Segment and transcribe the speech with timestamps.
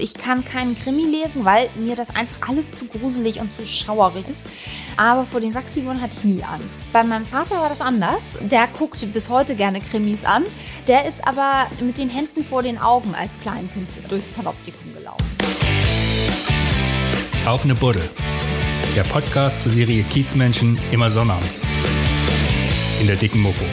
[0.00, 4.28] Ich kann keinen Krimi lesen, weil mir das einfach alles zu gruselig und zu schauerig
[4.28, 4.46] ist.
[4.96, 6.92] Aber vor den Wachsfiguren hatte ich nie Angst.
[6.92, 8.36] Bei meinem Vater war das anders.
[8.40, 10.44] Der guckt bis heute gerne Krimis an.
[10.86, 15.24] Der ist aber mit den Händen vor den Augen als Kleinkind durchs Panoptikum gelaufen.
[17.46, 18.08] Auf eine Buddel.
[18.94, 21.62] Der Podcast zur Serie Kiezmenschen immer sonnabends.
[23.00, 23.64] In der dicken Mopo.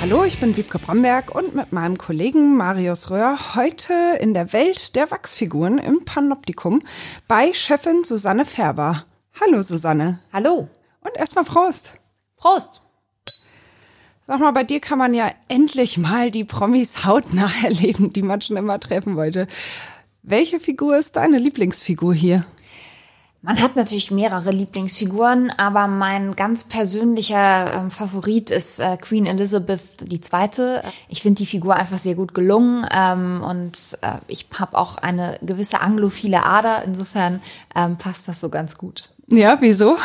[0.00, 4.94] Hallo, ich bin Wiebke Bromberg und mit meinem Kollegen Marius Röhr heute in der Welt
[4.94, 6.82] der Wachsfiguren im Panoptikum
[7.26, 9.06] bei Chefin Susanne Färber.
[9.40, 10.20] Hallo Susanne.
[10.32, 10.68] Hallo.
[11.00, 11.94] Und erstmal Prost.
[12.36, 12.80] Prost.
[14.28, 18.40] Sag mal, bei dir kann man ja endlich mal die Promis hautnah erleben, die man
[18.40, 19.48] schon immer treffen wollte.
[20.22, 22.44] Welche Figur ist deine Lieblingsfigur hier?
[23.40, 29.80] Man hat natürlich mehrere Lieblingsfiguren, aber mein ganz persönlicher äh, Favorit ist äh, Queen Elizabeth
[30.10, 30.80] II.
[31.08, 35.38] Ich finde die Figur einfach sehr gut gelungen ähm, und äh, ich habe auch eine
[35.40, 36.82] gewisse anglophile Ader.
[36.84, 37.40] Insofern
[37.76, 39.10] ähm, passt das so ganz gut.
[39.30, 39.98] Ja, wieso?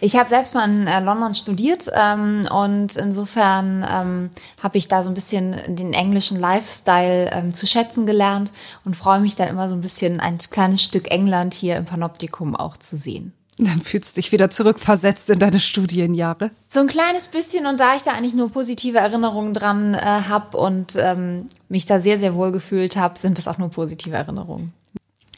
[0.00, 5.04] Ich habe selbst mal in äh, London studiert ähm, und insofern ähm, habe ich da
[5.04, 8.50] so ein bisschen den englischen Lifestyle ähm, zu schätzen gelernt
[8.84, 12.56] und freue mich dann immer so ein bisschen ein kleines Stück England hier im Panoptikum
[12.56, 13.32] auch zu sehen.
[13.58, 16.50] Dann fühlst du dich wieder zurückversetzt in deine Studienjahre.
[16.66, 20.58] So ein kleines bisschen und da ich da eigentlich nur positive Erinnerungen dran äh, habe
[20.58, 24.72] und ähm, mich da sehr, sehr wohl gefühlt habe, sind das auch nur positive Erinnerungen.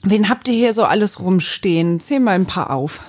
[0.03, 2.01] Wen habt ihr hier so alles rumstehen?
[2.01, 3.01] Zähl mal ein paar auf.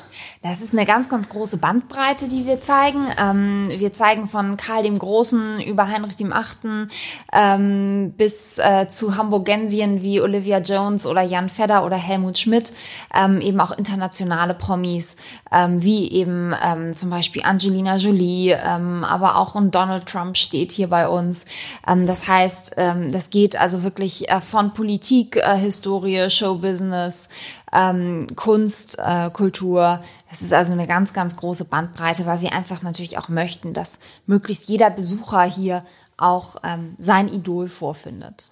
[0.41, 3.05] Das ist eine ganz, ganz große Bandbreite, die wir zeigen.
[3.19, 6.89] Ähm, wir zeigen von Karl dem Großen über Heinrich dem Achten
[7.33, 12.73] ähm, bis äh, zu Hamburgensien wie Olivia Jones oder Jan Fedder oder Helmut Schmidt,
[13.13, 15.17] ähm, eben auch internationale Promis,
[15.51, 20.71] ähm, wie eben ähm, zum Beispiel Angelina Jolie, ähm, aber auch ein Donald Trump steht
[20.71, 21.45] hier bei uns.
[21.85, 27.29] Das heißt, das geht also wirklich äh, von Politik, äh, Historie, Showbusiness,
[27.73, 30.01] ähm, Kunst, äh, Kultur.
[30.29, 33.99] Das ist also eine ganz, ganz große Bandbreite, weil wir einfach natürlich auch möchten, dass
[34.25, 35.83] möglichst jeder Besucher hier
[36.17, 38.51] auch ähm, sein Idol vorfindet.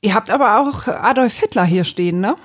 [0.00, 2.36] Ihr habt aber auch Adolf Hitler hier stehen, ne?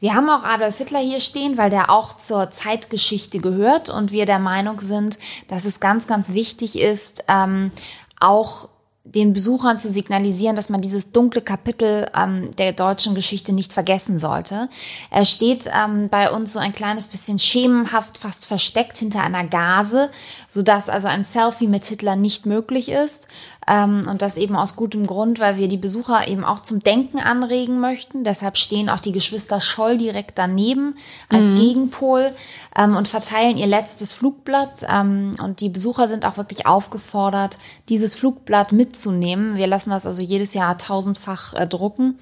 [0.00, 4.26] Wir haben auch Adolf Hitler hier stehen, weil der auch zur Zeitgeschichte gehört und wir
[4.26, 5.18] der Meinung sind,
[5.48, 7.72] dass es ganz, ganz wichtig ist, ähm,
[8.20, 8.68] auch
[9.14, 14.18] den Besuchern zu signalisieren, dass man dieses dunkle Kapitel ähm, der deutschen Geschichte nicht vergessen
[14.18, 14.68] sollte.
[15.10, 20.10] Er steht ähm, bei uns so ein kleines bisschen schemenhaft, fast versteckt hinter einer Gase,
[20.48, 23.28] sodass also ein Selfie mit Hitler nicht möglich ist.
[23.68, 27.18] Ähm, und das eben aus gutem Grund, weil wir die Besucher eben auch zum Denken
[27.18, 28.24] anregen möchten.
[28.24, 30.96] Deshalb stehen auch die Geschwister Scholl direkt daneben
[31.28, 31.56] als mhm.
[31.56, 32.32] Gegenpol
[32.76, 34.86] ähm, und verteilen ihr letztes Flugblatt.
[34.88, 37.58] Ähm, und die Besucher sind auch wirklich aufgefordert,
[37.88, 39.56] dieses Flugblatt mitzunehmen.
[39.56, 42.18] Wir lassen das also jedes Jahr tausendfach äh, drucken,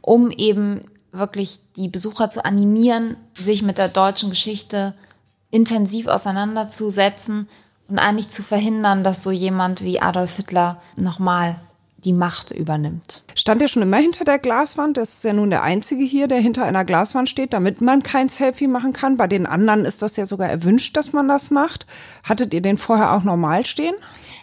[0.00, 0.80] um eben
[1.12, 4.94] wirklich die Besucher zu animieren, sich mit der deutschen Geschichte
[5.50, 7.48] intensiv auseinanderzusetzen
[7.88, 11.56] und eigentlich zu verhindern, dass so jemand wie Adolf Hitler nochmal
[12.04, 13.22] die Macht übernimmt.
[13.34, 14.96] Stand er schon immer hinter der Glaswand?
[14.96, 18.28] Das ist ja nun der einzige hier, der hinter einer Glaswand steht, damit man kein
[18.28, 19.16] Selfie machen kann.
[19.16, 21.86] Bei den anderen ist das ja sogar erwünscht, dass man das macht.
[22.22, 23.94] Hattet ihr den vorher auch normal stehen?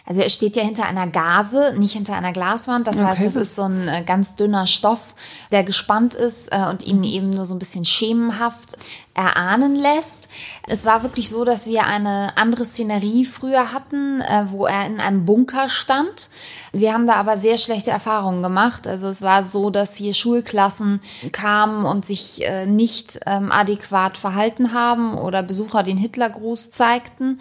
[0.06, 2.86] Also er steht ja hinter einer Gase, nicht hinter einer Glaswand.
[2.86, 3.06] Das okay.
[3.06, 5.14] heißt, es ist so ein äh, ganz dünner Stoff,
[5.50, 8.76] der gespannt ist äh, und ihn eben nur so ein bisschen schemenhaft
[9.14, 10.28] erahnen lässt.
[10.66, 15.00] Es war wirklich so, dass wir eine andere Szenerie früher hatten, äh, wo er in
[15.00, 16.28] einem Bunker stand.
[16.72, 18.86] Wir haben da aber sehr schlechte Erfahrungen gemacht.
[18.86, 21.00] Also es war so, dass hier Schulklassen
[21.32, 27.38] kamen und sich nicht ähm, adäquat verhalten haben oder Besucher den Hitlergruß zeigten.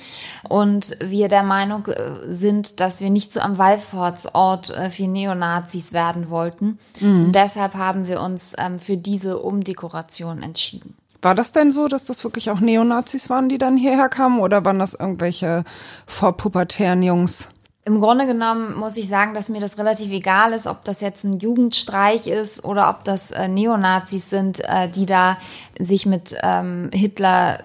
[0.47, 5.93] Und wir der Meinung äh, sind, dass wir nicht so am Wallfahrtsort äh, für Neonazis
[5.93, 6.77] werden wollten.
[6.99, 7.25] Mhm.
[7.25, 10.95] Und deshalb haben wir uns ähm, für diese Umdekoration entschieden.
[11.21, 14.65] War das denn so, dass das wirklich auch Neonazis waren, die dann hierher kamen oder
[14.65, 15.63] waren das irgendwelche
[16.05, 17.47] vorpubertären Jungs?
[17.85, 21.23] Im Grunde genommen muss ich sagen, dass mir das relativ egal ist, ob das jetzt
[21.25, 25.38] ein Jugendstreich ist oder ob das äh, Neonazis sind, äh, die da
[25.79, 27.59] sich mit ähm, Hitler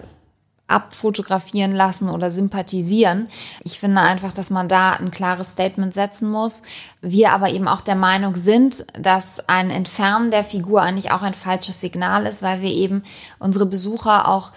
[0.69, 3.27] abfotografieren lassen oder sympathisieren.
[3.63, 6.61] Ich finde einfach, dass man da ein klares Statement setzen muss.
[7.01, 11.33] Wir aber eben auch der Meinung sind, dass ein Entfernen der Figur eigentlich auch ein
[11.33, 13.03] falsches Signal ist, weil wir eben
[13.39, 14.51] unsere Besucher auch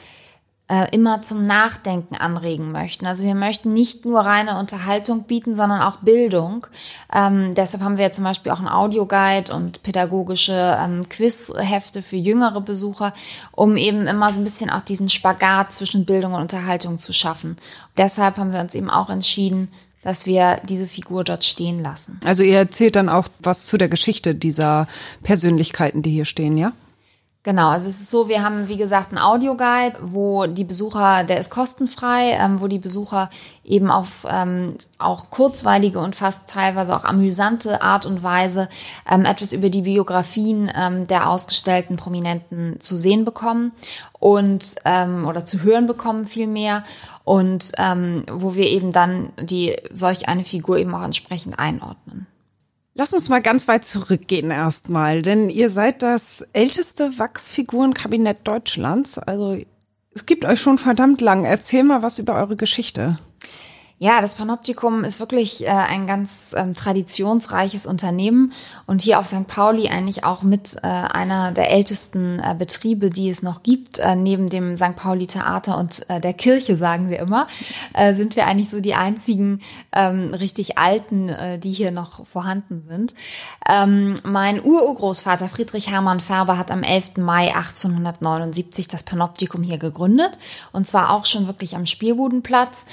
[0.73, 3.05] äh, immer zum Nachdenken anregen möchten.
[3.07, 6.67] Also wir möchten nicht nur reine Unterhaltung bieten, sondern auch Bildung.
[7.15, 12.63] Ähm, deshalb haben wir zum Beispiel auch einen Audioguide und pädagogische ähm, Quizhefte für jüngere
[12.63, 13.13] Besucher,
[13.51, 17.57] um eben immer so ein bisschen auch diesen Spagat zwischen Bildung und Unterhaltung zu schaffen.
[17.99, 19.69] Deshalb haben wir uns eben auch entschieden,
[20.03, 22.19] dass wir diese Figur dort stehen lassen.
[22.25, 24.89] Also ihr erzählt dann auch was zu der Geschichte dieser
[25.23, 26.73] Persönlichkeiten, die hier stehen, ja?
[27.45, 31.41] Genau, also es ist so, wir haben wie gesagt einen Audioguide, wo die Besucher, der
[31.41, 33.31] ist kostenfrei, ähm, wo die Besucher
[33.65, 38.69] eben auf ähm, auch kurzweilige und fast teilweise auch amüsante Art und Weise
[39.11, 43.73] ähm, etwas über die Biografien ähm, der ausgestellten Prominenten zu sehen bekommen
[44.21, 46.85] und ähm, oder zu hören bekommen vielmehr
[47.25, 52.29] und ähm, wo wir eben dann die solch eine Figur eben auch entsprechend einordnen.
[52.95, 59.19] Lass uns mal ganz weit zurückgehen erstmal, denn ihr seid das älteste Wachsfigurenkabinett Deutschlands.
[59.19, 59.57] Also
[60.15, 61.45] es gibt euch schon verdammt lang.
[61.45, 63.19] Erzähl mal was über eure Geschichte.
[64.03, 68.53] Ja, das Panoptikum ist wirklich äh, ein ganz ähm, traditionsreiches Unternehmen
[68.85, 69.47] und hier auf St.
[69.47, 74.01] Pauli eigentlich auch mit äh, einer der ältesten äh, Betriebe, die es noch gibt.
[74.01, 74.97] Äh, neben dem St.
[74.97, 77.47] Pauli Theater und äh, der Kirche, sagen wir immer,
[77.95, 79.61] äh, sind wir eigentlich so die einzigen
[79.93, 83.15] ähm, richtig alten, die hier noch vorhanden sind.
[83.69, 87.19] Ähm, mein Ururgroßvater Friedrich Hermann Färber hat am 11.
[87.19, 90.39] Mai 1879 das Panoptikum hier gegründet
[90.73, 92.87] und zwar auch schon wirklich am Spielbudenplatz.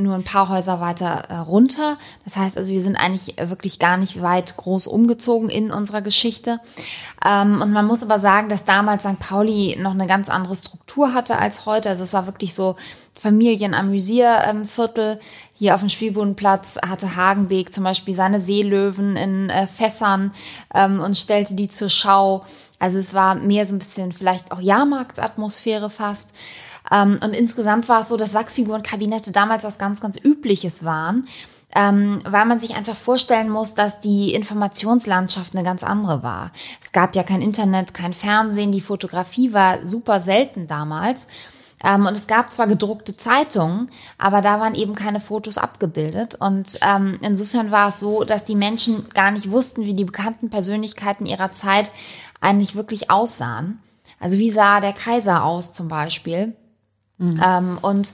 [0.00, 1.98] Nur ein paar Häuser weiter äh, runter.
[2.24, 6.60] Das heißt also, wir sind eigentlich wirklich gar nicht weit groß umgezogen in unserer Geschichte.
[7.24, 9.18] Ähm, und man muss aber sagen, dass damals St.
[9.18, 11.90] Pauli noch eine ganz andere Struktur hatte als heute.
[11.90, 12.76] Also es war wirklich so
[13.14, 15.20] Familienamüsierviertel.
[15.52, 20.32] Hier auf dem Spielbodenplatz hatte Hagenbeek zum Beispiel seine Seelöwen in äh, Fässern
[20.74, 22.44] ähm, und stellte die zur Schau.
[22.78, 26.32] Also es war mehr so ein bisschen vielleicht auch Jahrmarktsatmosphäre fast.
[26.90, 31.26] Ähm, und insgesamt war es so, dass Wachsfigurenkabinette damals was ganz, ganz Übliches waren.
[31.72, 36.50] Ähm, weil man sich einfach vorstellen muss, dass die Informationslandschaft eine ganz andere war.
[36.82, 41.28] Es gab ja kein Internet, kein Fernsehen, die Fotografie war super selten damals.
[41.84, 43.88] Ähm, und es gab zwar gedruckte Zeitungen,
[44.18, 46.34] aber da waren eben keine Fotos abgebildet.
[46.34, 46.80] Und
[47.20, 51.52] insofern war es so, dass die Menschen gar nicht wussten, wie die bekannten Persönlichkeiten ihrer
[51.52, 51.92] Zeit
[52.40, 53.80] eigentlich wirklich aussahen.
[54.18, 56.56] Also wie sah der Kaiser aus zum Beispiel?
[57.20, 57.40] Mhm.
[57.44, 58.12] Ähm, und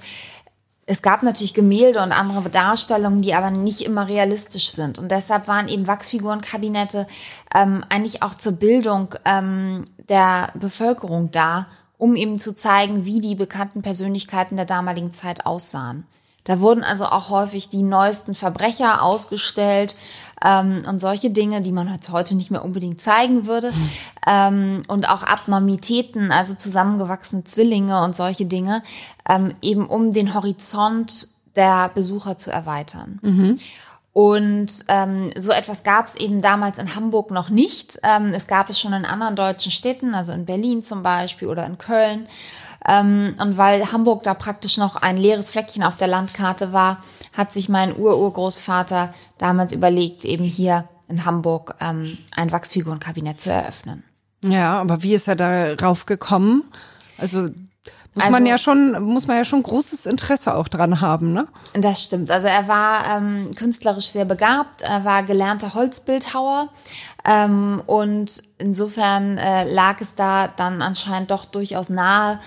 [0.85, 4.99] es gab natürlich Gemälde und andere Darstellungen, die aber nicht immer realistisch sind.
[4.99, 7.07] Und deshalb waren eben Wachsfigurenkabinette
[7.55, 11.67] ähm, eigentlich auch zur Bildung ähm, der Bevölkerung da,
[11.99, 16.07] um eben zu zeigen, wie die bekannten Persönlichkeiten der damaligen Zeit aussahen.
[16.47, 19.97] Da wurden also auch häufig die neuesten Verbrecher ausgestellt
[20.45, 23.73] ähm, und solche Dinge, die man heute nicht mehr unbedingt zeigen würde.
[24.27, 28.83] Ähm, und auch Abnormitäten, also zusammengewachsene Zwillinge und solche Dinge,
[29.29, 33.19] ähm, eben um den Horizont der Besucher zu erweitern.
[33.23, 33.59] Mhm.
[34.13, 37.99] Und ähm, so etwas gab es eben damals in Hamburg noch nicht.
[38.03, 41.67] Ähm, es gab es schon in anderen deutschen Städten, also in Berlin zum Beispiel oder
[41.67, 42.27] in Köln.
[42.87, 46.99] Ähm, und weil Hamburg da praktisch noch ein leeres Fleckchen auf der Landkarte war,
[47.33, 54.05] hat sich mein Ururgroßvater damals überlegt, eben hier in Hamburg ähm, ein Wachsfigurenkabinett zu eröffnen.
[54.45, 56.65] Ja, aber wie ist er darauf gekommen?
[57.19, 57.49] Also
[58.17, 61.49] muss also, man ja schon, muss man ja schon großes Interesse auch dran haben, ne?
[61.75, 62.31] Das stimmt.
[62.31, 66.71] Also er war ähm, künstlerisch sehr begabt, er war gelernter Holzbildhauer
[67.27, 72.41] ähm, und insofern äh, lag es da dann anscheinend doch durchaus nahe,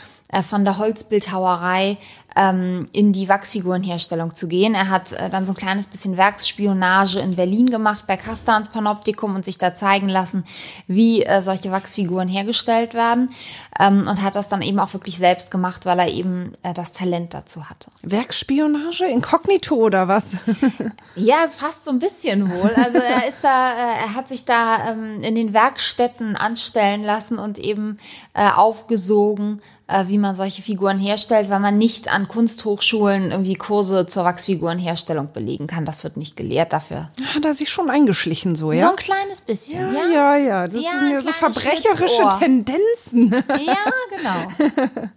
[0.48, 1.98] von der Holzbildhauerei
[2.36, 4.76] ähm, in die Wachsfigurenherstellung zu gehen.
[4.76, 9.36] Er hat äh, dann so ein kleines bisschen Werksspionage in Berlin gemacht bei Castans Panoptikum
[9.36, 10.44] und sich da zeigen lassen,
[10.88, 13.32] wie äh, solche Wachsfiguren hergestellt werden
[13.80, 16.94] ähm, und hat das dann eben auch wirklich selbst gemacht, weil er eben äh, das
[16.94, 17.92] Talent dazu hatte.
[18.04, 20.38] Werksspionage inkognito oder was?
[21.16, 22.74] ja, es fast so ein bisschen wohl.
[22.76, 27.40] Also er ist da, äh, er hat sich da ähm, in den Werkstätten anstellen lassen
[27.40, 27.98] und eben
[28.34, 34.08] äh, aufgesogen äh, wie man solche Figuren herstellt, weil man nicht an Kunsthochschulen irgendwie Kurse
[34.08, 35.86] zur Wachsfigurenherstellung belegen kann.
[35.86, 37.10] Das wird nicht gelehrt dafür.
[37.34, 38.82] Hat er sich schon eingeschlichen so, ja?
[38.82, 40.08] So ein kleines bisschen, ja.
[40.08, 40.68] Ja, ja, ja.
[40.68, 43.30] Das ja, sind ja so verbrecherische Tendenzen.
[43.60, 44.82] Ja, genau.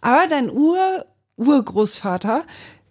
[0.00, 1.04] Aber dein Ur
[1.36, 2.44] Urgroßvater,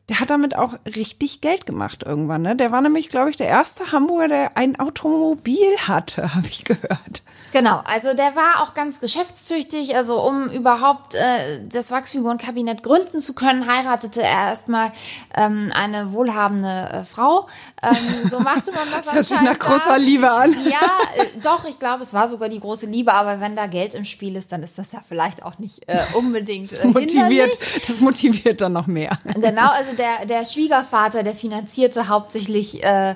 [0.10, 2.42] der hat damit auch richtig Geld gemacht irgendwann.
[2.42, 2.56] Ne?
[2.56, 7.24] Der war nämlich, glaube ich, der erste Hamburger, der ein Automobil hatte, habe ich gehört.
[7.54, 9.96] Genau, also der war auch ganz geschäftstüchtig.
[9.96, 14.92] Also um überhaupt äh, das Wachsfigurenkabinett gründen zu können, heiratete er erstmal
[15.36, 17.48] ähm, eine wohlhabende äh, Frau.
[17.82, 19.06] Ähm, so machte man das.
[19.06, 20.56] das hört sich nach großer Liebe an.
[20.68, 23.14] Ja, äh, doch, ich glaube, es war sogar die große Liebe.
[23.14, 26.00] Aber wenn da Geld im Spiel ist, dann ist das ja vielleicht auch nicht äh,
[26.14, 27.58] unbedingt das motiviert.
[27.88, 29.18] Das motiviert dann noch mehr.
[29.48, 33.16] Genau, also der der Schwiegervater, der finanzierte hauptsächlich äh,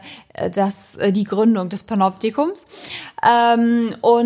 [0.54, 2.68] das äh, die Gründung des Panoptikums.
[3.28, 4.21] Ähm, und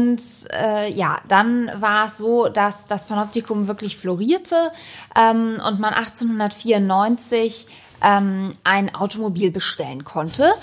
[0.51, 4.71] äh, ja, dann war es so, dass das Panoptikum wirklich florierte
[5.15, 7.67] ähm, und man 1894
[8.03, 10.53] ähm, ein Automobil bestellen konnte.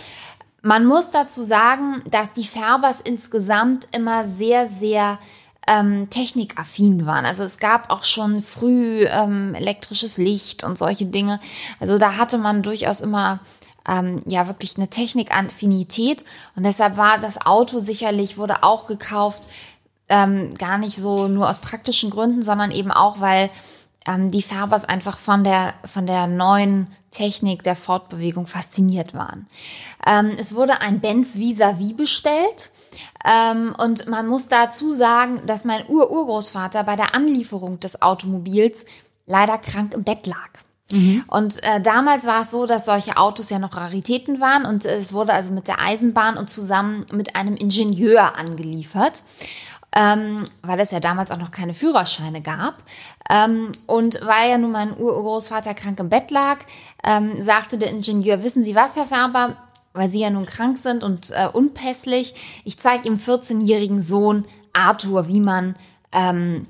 [0.63, 5.19] Man muss dazu sagen, dass die Färbers insgesamt immer sehr, sehr
[5.67, 7.25] ähm, technikaffin waren.
[7.25, 11.41] Also es gab auch schon früh ähm, elektrisches Licht und solche Dinge.
[11.81, 13.41] Also da hatte man durchaus immer
[13.89, 16.25] ähm, ja wirklich eine Technikaffinität
[16.57, 19.45] und deshalb war das Auto sicherlich wurde auch gekauft
[20.09, 23.51] ähm, gar nicht so nur aus praktischen Gründen, sondern eben auch weil
[24.07, 29.47] ähm, die Färbers einfach von der von der neuen Technik der Fortbewegung fasziniert waren.
[30.07, 32.71] Ähm, es wurde ein Benz vis-à-vis bestellt.
[33.25, 38.85] Ähm, und man muss dazu sagen, dass mein Ur-Urgroßvater bei der Anlieferung des Automobils
[39.27, 40.51] leider krank im Bett lag.
[40.93, 41.25] Mhm.
[41.27, 44.97] Und äh, damals war es so, dass solche Autos ja noch Raritäten waren und äh,
[44.97, 49.23] es wurde also mit der Eisenbahn und zusammen mit einem Ingenieur angeliefert.
[49.95, 52.83] Ähm, weil es ja damals auch noch keine Führerscheine gab.
[53.29, 56.61] Ähm, und weil ja nun mein Urgroßvater krank im Bett lag,
[57.05, 59.57] ähm, sagte der Ingenieur, wissen Sie was, Herr Färber,
[59.93, 65.29] weil Sie ja nun krank sind und äh, unpässlich, ich zeige Ihrem 14-jährigen Sohn Arthur,
[65.29, 65.77] wie man
[66.13, 66.67] ähm,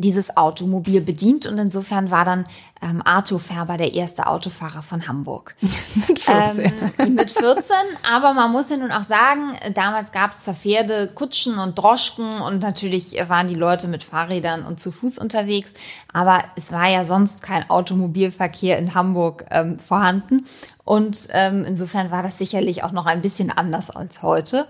[0.00, 2.46] dieses Automobil bedient und insofern war dann
[2.82, 5.54] ähm, Arthur Färber der erste Autofahrer von Hamburg.
[6.08, 6.72] mit 14.
[6.98, 7.74] Ähm, mit 14,
[8.10, 12.40] aber man muss ja nun auch sagen, damals gab es zwar Pferde, Kutschen und Droschken
[12.40, 15.74] und natürlich waren die Leute mit Fahrrädern und zu Fuß unterwegs,
[16.12, 20.46] aber es war ja sonst kein Automobilverkehr in Hamburg ähm, vorhanden
[20.84, 24.66] und ähm, insofern war das sicherlich auch noch ein bisschen anders als heute.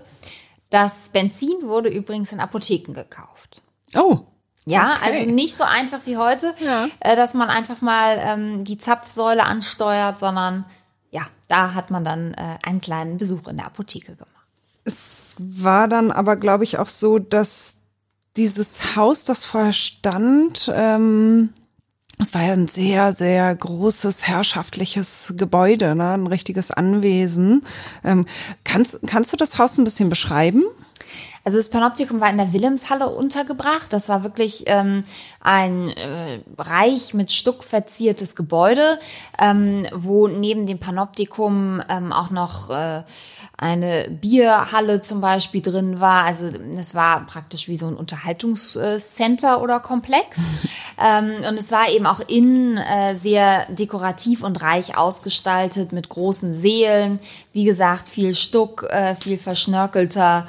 [0.69, 3.63] Das Benzin wurde übrigens in Apotheken gekauft.
[3.95, 4.19] Oh.
[4.71, 5.19] Ja, okay.
[5.19, 6.87] also nicht so einfach wie heute, ja.
[6.99, 10.65] äh, dass man einfach mal ähm, die Zapfsäule ansteuert, sondern
[11.09, 14.31] ja, da hat man dann äh, einen kleinen Besuch in der Apotheke gemacht.
[14.83, 17.75] Es war dann aber, glaube ich, auch so, dass
[18.37, 21.49] dieses Haus, das vorher stand, ähm,
[22.21, 26.11] es war ja ein sehr, sehr großes herrschaftliches Gebäude, ne?
[26.11, 27.63] ein richtiges Anwesen.
[28.03, 28.27] Ähm,
[28.63, 30.63] kannst, kannst du das Haus ein bisschen beschreiben?
[31.43, 33.91] Also das Panoptikum war in der Wilhelmshalle untergebracht.
[33.91, 35.03] Das war wirklich ähm,
[35.39, 38.99] ein äh, reich mit Stuck verziertes Gebäude,
[39.39, 43.01] ähm, wo neben dem Panoptikum ähm, auch noch äh,
[43.57, 46.25] eine Bierhalle zum Beispiel drin war.
[46.25, 50.41] Also es war praktisch wie so ein Unterhaltungscenter oder Komplex.
[51.03, 56.53] ähm, und es war eben auch innen äh, sehr dekorativ und reich ausgestaltet mit großen
[56.53, 57.19] Seelen.
[57.51, 60.47] Wie gesagt, viel Stuck, äh, viel verschnörkelter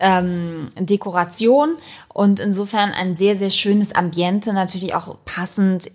[0.00, 1.74] ähm, Dekoration
[2.08, 5.90] und insofern ein sehr, sehr schönes Ambiente, natürlich auch passend,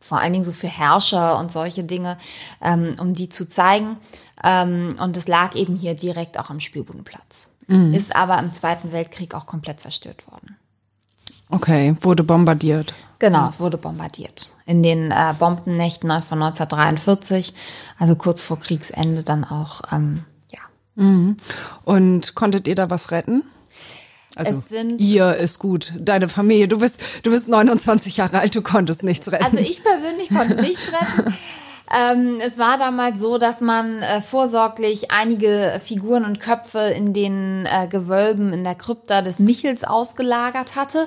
[0.00, 2.18] vor allen Dingen so für Herrscher und solche Dinge,
[2.62, 3.96] ähm, um die zu zeigen.
[4.42, 7.52] Ähm, und es lag eben hier direkt auch am Spielbodenplatz.
[7.66, 7.94] Mhm.
[7.94, 10.56] Ist aber im Zweiten Weltkrieg auch komplett zerstört worden.
[11.50, 12.94] Okay, wurde bombardiert.
[13.18, 14.50] Genau, es wurde bombardiert.
[14.66, 17.54] In den äh, Bombennächten von 1943,
[17.98, 20.24] also kurz vor Kriegsende dann auch ähm,
[20.96, 21.36] Mhm.
[21.84, 23.42] Und konntet ihr da was retten?
[24.36, 24.62] Also
[24.98, 26.66] ihr ist gut, deine Familie.
[26.66, 29.44] Du bist, du bist 29 Jahre alt, du konntest nichts retten.
[29.44, 31.34] Also ich persönlich konnte nichts retten.
[31.94, 37.66] Ähm, es war damals so, dass man äh, vorsorglich einige Figuren und Köpfe in den
[37.66, 41.06] äh, Gewölben in der Krypta des Michels ausgelagert hatte.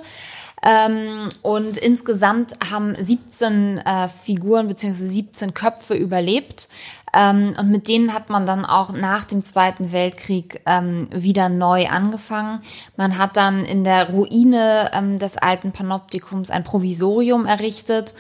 [0.63, 4.93] Ähm, und insgesamt haben 17 äh, Figuren bzw.
[4.93, 6.67] 17 Köpfe überlebt.
[7.13, 11.87] Ähm, und mit denen hat man dann auch nach dem Zweiten Weltkrieg ähm, wieder neu
[11.87, 12.61] angefangen.
[12.97, 18.13] Man hat dann in der Ruine ähm, des alten Panoptikums ein Provisorium errichtet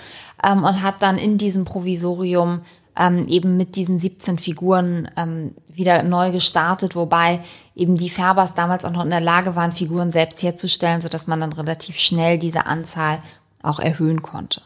[0.43, 2.61] ähm, und hat dann in diesem Provisorium
[2.97, 7.39] ähm, eben mit diesen 17 Figuren ähm, wieder neu gestartet, wobei
[7.75, 11.39] eben die Färbers damals auch noch in der Lage waren, Figuren selbst herzustellen, sodass man
[11.39, 13.21] dann relativ schnell diese Anzahl
[13.61, 14.61] auch erhöhen konnte.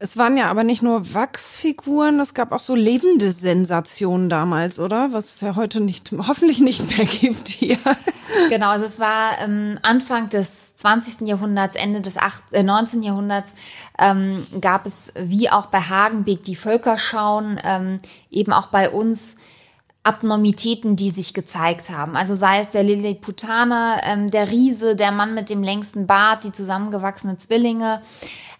[0.00, 5.12] Es waren ja aber nicht nur Wachsfiguren, es gab auch so lebende Sensationen damals, oder?
[5.12, 7.78] Was es ja heute nicht, hoffentlich nicht mehr gibt hier.
[8.50, 11.26] Genau, also es war ähm, Anfang des 20.
[11.26, 13.02] Jahrhunderts, Ende des 8, äh, 19.
[13.02, 13.54] Jahrhunderts
[13.98, 19.36] ähm, gab es wie auch bei Hagenbeck die Völkerschauen, ähm, eben auch bei uns
[20.08, 22.16] Abnormitäten, die sich gezeigt haben.
[22.16, 26.52] Also sei es der Lilliputaner, ähm, der Riese, der Mann mit dem längsten Bart, die
[26.52, 28.00] zusammengewachsenen Zwillinge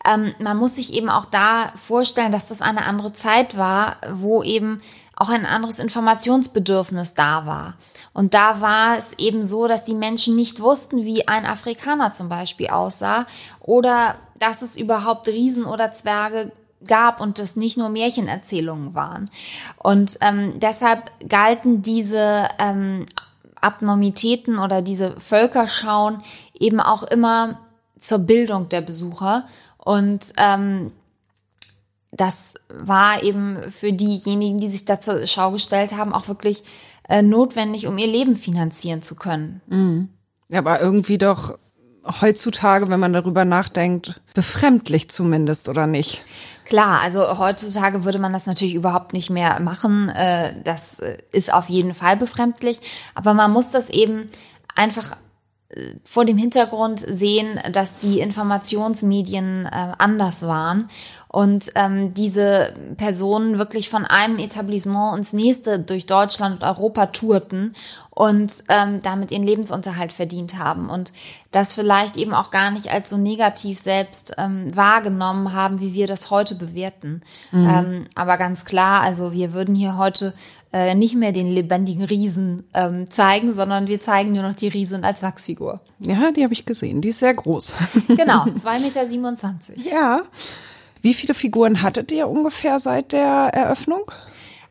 [0.07, 4.45] ähm, man muss sich eben auch da vorstellen, dass das eine andere Zeit war, wo
[4.45, 4.79] eben
[5.17, 7.75] auch ein anderes Informationsbedürfnis da war.
[8.13, 12.29] Und da war es eben so, dass die Menschen nicht wussten, wie ein Afrikaner zum
[12.29, 13.27] Beispiel aussah
[13.61, 16.53] oder dass es überhaupt Riesen oder Zwerge
[16.87, 19.31] gab und es nicht nur Märchenerzählungen waren.
[19.77, 23.07] Und ähm, deshalb galten diese ähm,
[23.61, 26.23] Abnormitäten oder diese Völkerschauen
[26.59, 27.59] eben auch immer
[27.99, 29.47] zur Bildung der Besucher
[29.79, 30.93] und ähm,
[32.11, 36.63] das war eben für diejenigen, die sich da zur Schau gestellt haben, auch wirklich
[37.09, 39.61] äh, notwendig, um ihr Leben finanzieren zu können.
[39.67, 40.09] Mhm.
[40.49, 41.59] Ja, aber irgendwie doch
[42.21, 46.23] heutzutage, wenn man darüber nachdenkt, befremdlich zumindest, oder nicht?
[46.69, 50.11] Klar, also heutzutage würde man das natürlich überhaupt nicht mehr machen.
[50.11, 52.79] Äh, das äh, ist auf jeden Fall befremdlich.
[53.15, 54.31] Aber man muss das eben
[54.75, 55.17] einfach
[56.03, 60.89] vor dem Hintergrund sehen, dass die Informationsmedien äh, anders waren
[61.29, 67.75] und ähm, diese Personen wirklich von einem Etablissement ins nächste durch Deutschland und Europa tourten
[68.09, 71.13] und ähm, damit ihren Lebensunterhalt verdient haben und
[71.51, 76.07] das vielleicht eben auch gar nicht als so negativ selbst ähm, wahrgenommen haben, wie wir
[76.07, 77.23] das heute bewerten.
[77.53, 77.69] Mhm.
[77.69, 80.33] Ähm, aber ganz klar, also wir würden hier heute
[80.73, 85.05] äh, nicht mehr den lebendigen Riesen ähm, zeigen, sondern wir zeigen nur noch die Riesen
[85.05, 85.81] als Wachsfigur.
[85.99, 87.01] Ja, die habe ich gesehen.
[87.01, 87.75] Die ist sehr groß.
[88.09, 89.55] Genau, 2,27 Meter.
[89.77, 90.23] Ja.
[91.01, 94.11] Wie viele Figuren hattet ihr ungefähr seit der Eröffnung?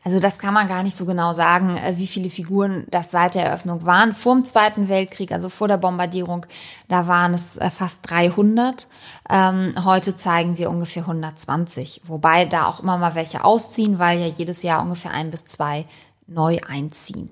[0.04, 3.34] Also das kann man gar nicht so genau sagen, äh, wie viele Figuren das seit
[3.34, 4.14] der Eröffnung waren.
[4.14, 6.46] Vor dem Zweiten Weltkrieg, also vor der Bombardierung,
[6.88, 8.88] da waren es äh, fast 300.
[9.28, 14.26] Ähm, heute zeigen wir ungefähr 120, wobei da auch immer mal welche ausziehen, weil ja
[14.26, 15.84] jedes Jahr ungefähr ein bis zwei
[16.26, 17.30] neu einziehen.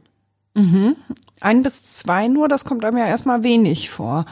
[0.54, 0.96] Mhm.
[1.40, 4.24] Ein bis zwei nur, das kommt einem ja erstmal wenig vor.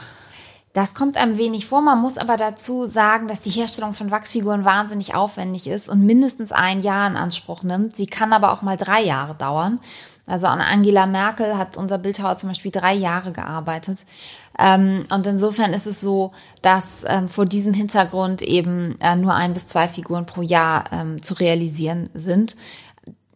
[0.75, 1.81] Das kommt einem wenig vor.
[1.81, 6.51] Man muss aber dazu sagen, dass die Herstellung von Wachsfiguren wahnsinnig aufwendig ist und mindestens
[6.51, 7.95] ein Jahr in Anspruch nimmt.
[7.95, 9.79] Sie kann aber auch mal drei Jahre dauern.
[10.27, 13.99] Also an Angela Merkel hat unser Bildhauer zum Beispiel drei Jahre gearbeitet.
[14.59, 19.53] Ähm, und insofern ist es so, dass ähm, vor diesem Hintergrund eben äh, nur ein
[19.53, 22.57] bis zwei Figuren pro Jahr ähm, zu realisieren sind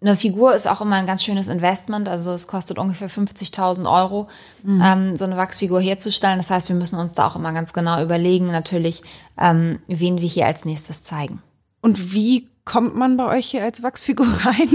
[0.01, 2.07] eine Figur ist auch immer ein ganz schönes Investment.
[2.07, 4.27] Also es kostet ungefähr 50.000 Euro,
[4.63, 4.81] mhm.
[4.83, 6.37] ähm, so eine Wachsfigur herzustellen.
[6.37, 9.01] Das heißt, wir müssen uns da auch immer ganz genau überlegen, natürlich,
[9.37, 11.41] ähm, wen wir hier als nächstes zeigen.
[11.81, 14.69] Und wie kommt man bei euch hier als Wachsfigur rein?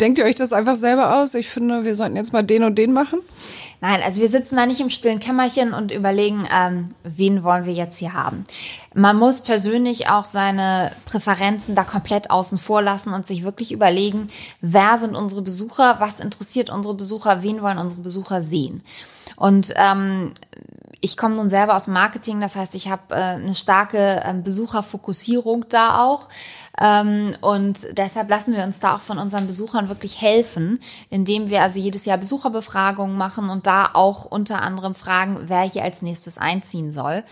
[0.00, 1.34] Denkt ihr euch das einfach selber aus?
[1.34, 3.20] Ich finde, wir sollten jetzt mal den und den machen.
[3.80, 7.72] Nein, also wir sitzen da nicht im stillen Kämmerchen und überlegen, ähm, wen wollen wir
[7.72, 8.44] jetzt hier haben.
[8.94, 14.30] Man muss persönlich auch seine Präferenzen da komplett außen vor lassen und sich wirklich überlegen,
[14.60, 18.82] wer sind unsere Besucher, was interessiert unsere Besucher, wen wollen unsere Besucher sehen.
[19.36, 20.32] Und ähm,
[21.00, 25.66] ich komme nun selber aus Marketing, das heißt, ich habe äh, eine starke äh, Besucherfokussierung
[25.68, 26.28] da auch.
[26.80, 30.78] Ähm, und deshalb lassen wir uns da auch von unseren Besuchern wirklich helfen,
[31.10, 35.84] indem wir also jedes Jahr Besucherbefragungen machen und da auch unter anderem fragen, wer hier
[35.84, 37.24] als nächstes einziehen soll.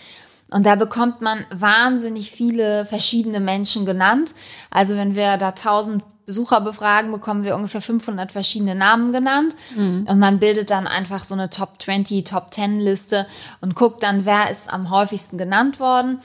[0.50, 4.34] Und da bekommt man wahnsinnig viele verschiedene Menschen genannt.
[4.70, 10.06] Also wenn wir da tausend Besucherbefragen bekommen wir ungefähr 500 verschiedene Namen genannt mhm.
[10.08, 13.26] und man bildet dann einfach so eine Top 20, Top 10 Liste
[13.60, 16.20] und guckt dann, wer ist am häufigsten genannt worden,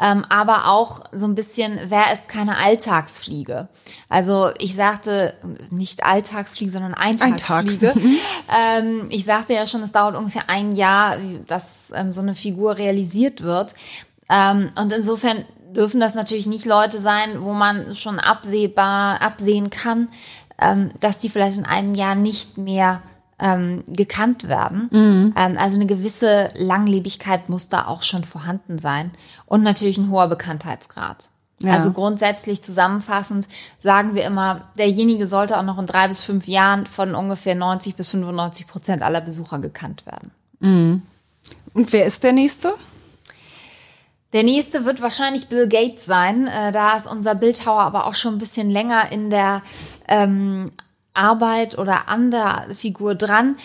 [0.00, 3.68] ähm, aber auch so ein bisschen, wer ist keine Alltagsfliege.
[4.08, 5.34] Also ich sagte
[5.70, 7.88] nicht Alltagsfliege, sondern Eintagsfliege.
[7.88, 7.94] Eintags.
[7.94, 8.16] Mhm.
[9.00, 12.78] ähm, ich sagte ja schon, es dauert ungefähr ein Jahr, dass ähm, so eine Figur
[12.78, 13.74] realisiert wird
[14.30, 20.08] ähm, und insofern dürfen das natürlich nicht Leute sein, wo man schon absehbar, absehen kann,
[20.58, 23.02] ähm, dass die vielleicht in einem Jahr nicht mehr
[23.38, 24.88] ähm, gekannt werden.
[24.90, 25.34] Mhm.
[25.36, 29.10] Ähm, also eine gewisse Langlebigkeit muss da auch schon vorhanden sein
[29.46, 31.28] und natürlich ein hoher Bekanntheitsgrad.
[31.58, 31.74] Ja.
[31.74, 33.48] Also grundsätzlich zusammenfassend
[33.82, 37.94] sagen wir immer, derjenige sollte auch noch in drei bis fünf Jahren von ungefähr 90
[37.94, 40.30] bis 95 Prozent aller Besucher gekannt werden.
[40.60, 41.02] Mhm.
[41.74, 42.74] Und wer ist der nächste?
[44.32, 46.46] Der nächste wird wahrscheinlich Bill Gates sein.
[46.46, 49.62] Äh, da ist unser Bildhauer aber auch schon ein bisschen länger in der
[50.08, 50.70] ähm,
[51.14, 53.56] Arbeit oder an der Figur dran.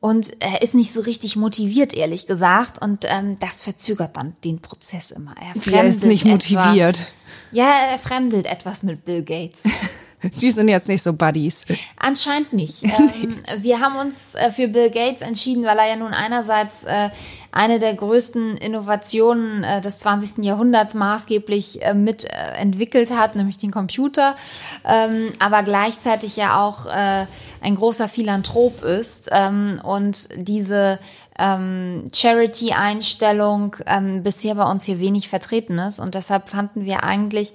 [0.00, 2.80] Und er ist nicht so richtig motiviert, ehrlich gesagt.
[2.80, 5.34] Und ähm, das verzögert dann den Prozess immer.
[5.40, 7.00] Er, er ist nicht motiviert.
[7.00, 7.08] Etwa,
[7.52, 9.64] ja, er fremdelt etwas mit Bill Gates.
[10.40, 11.64] Die sind jetzt nicht so Buddies.
[11.98, 12.82] Anscheinend nicht.
[12.82, 17.10] Ähm, wir haben uns äh, für Bill Gates entschieden, weil er ja nun einerseits äh,
[17.52, 20.44] eine der größten Innovationen äh, des 20.
[20.44, 24.36] Jahrhunderts maßgeblich äh, mit äh, entwickelt hat, nämlich den Computer,
[24.84, 27.26] ähm, aber gleichzeitig ja auch äh,
[27.62, 30.98] ein großer Philanthrop ist ähm, und diese
[31.38, 35.98] ähm, Charity-Einstellung ähm, bisher bei uns hier wenig vertreten ist.
[35.98, 37.52] Und deshalb fanden wir eigentlich,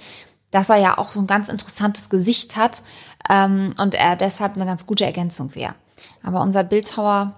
[0.51, 2.83] dass er ja auch so ein ganz interessantes Gesicht hat
[3.29, 5.75] ähm, und er deshalb eine ganz gute Ergänzung wäre.
[6.23, 7.33] Aber unser Bildhauer,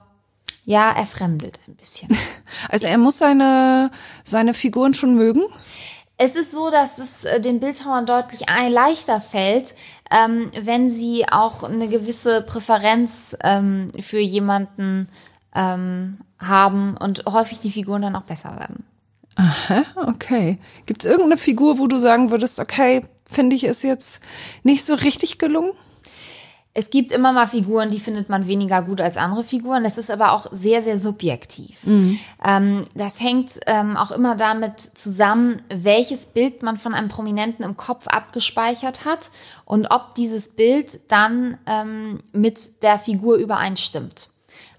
[0.66, 2.10] ja, er fremdelt ein bisschen.
[2.70, 3.92] Also er muss seine,
[4.24, 5.42] seine Figuren schon mögen?
[6.18, 9.74] Es ist so, dass es äh, den Bildhauern deutlich leichter fällt,
[10.12, 15.10] ähm, wenn sie auch eine gewisse Präferenz ähm, für jemanden
[15.56, 18.86] ähm, haben und häufig die Figuren dann auch besser werden.
[19.36, 20.60] Aha, okay.
[20.86, 24.22] Gibt es irgendeine Figur, wo du sagen würdest, okay, finde ich, ist jetzt
[24.64, 25.74] nicht so richtig gelungen?
[26.76, 29.84] Es gibt immer mal Figuren, die findet man weniger gut als andere Figuren.
[29.84, 31.78] Das ist aber auch sehr, sehr subjektiv.
[32.44, 37.78] Ähm, das hängt ähm, auch immer damit zusammen, welches Bild man von einem Prominenten im
[37.78, 39.30] Kopf abgespeichert hat
[39.66, 44.30] und ob dieses Bild dann ähm, mit der Figur übereinstimmt.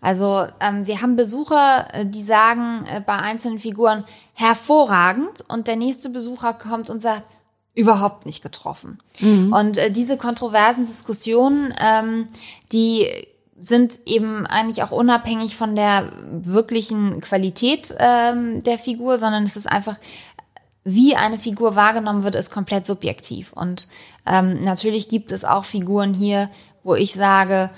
[0.05, 5.77] Also ähm, wir haben Besucher, äh, die sagen äh, bei einzelnen Figuren hervorragend und der
[5.77, 7.25] nächste Besucher kommt und sagt,
[7.75, 8.99] überhaupt nicht getroffen.
[9.51, 12.29] Und äh, diese kontroversen Diskussionen, ähm,
[12.71, 13.09] die
[13.59, 19.67] sind eben eigentlich auch unabhängig von der wirklichen Qualität ähm, der Figur, sondern es ist
[19.67, 19.97] einfach,
[20.85, 23.55] wie eine Figur wahrgenommen wird, ist komplett subjektiv.
[23.55, 23.89] Und
[24.27, 26.51] ähm, natürlich gibt es auch Figuren hier,
[26.83, 27.71] wo ich sage,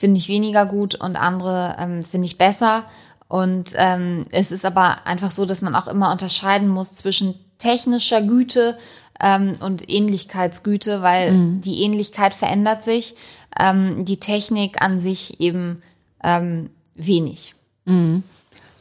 [0.00, 2.84] finde ich weniger gut und andere ähm, finde ich besser.
[3.28, 8.22] Und ähm, es ist aber einfach so, dass man auch immer unterscheiden muss zwischen technischer
[8.22, 8.78] Güte
[9.20, 13.14] ähm, und Ähnlichkeitsgüte, weil die Ähnlichkeit verändert sich,
[13.60, 15.82] ähm, die Technik an sich eben
[16.24, 17.54] ähm, wenig.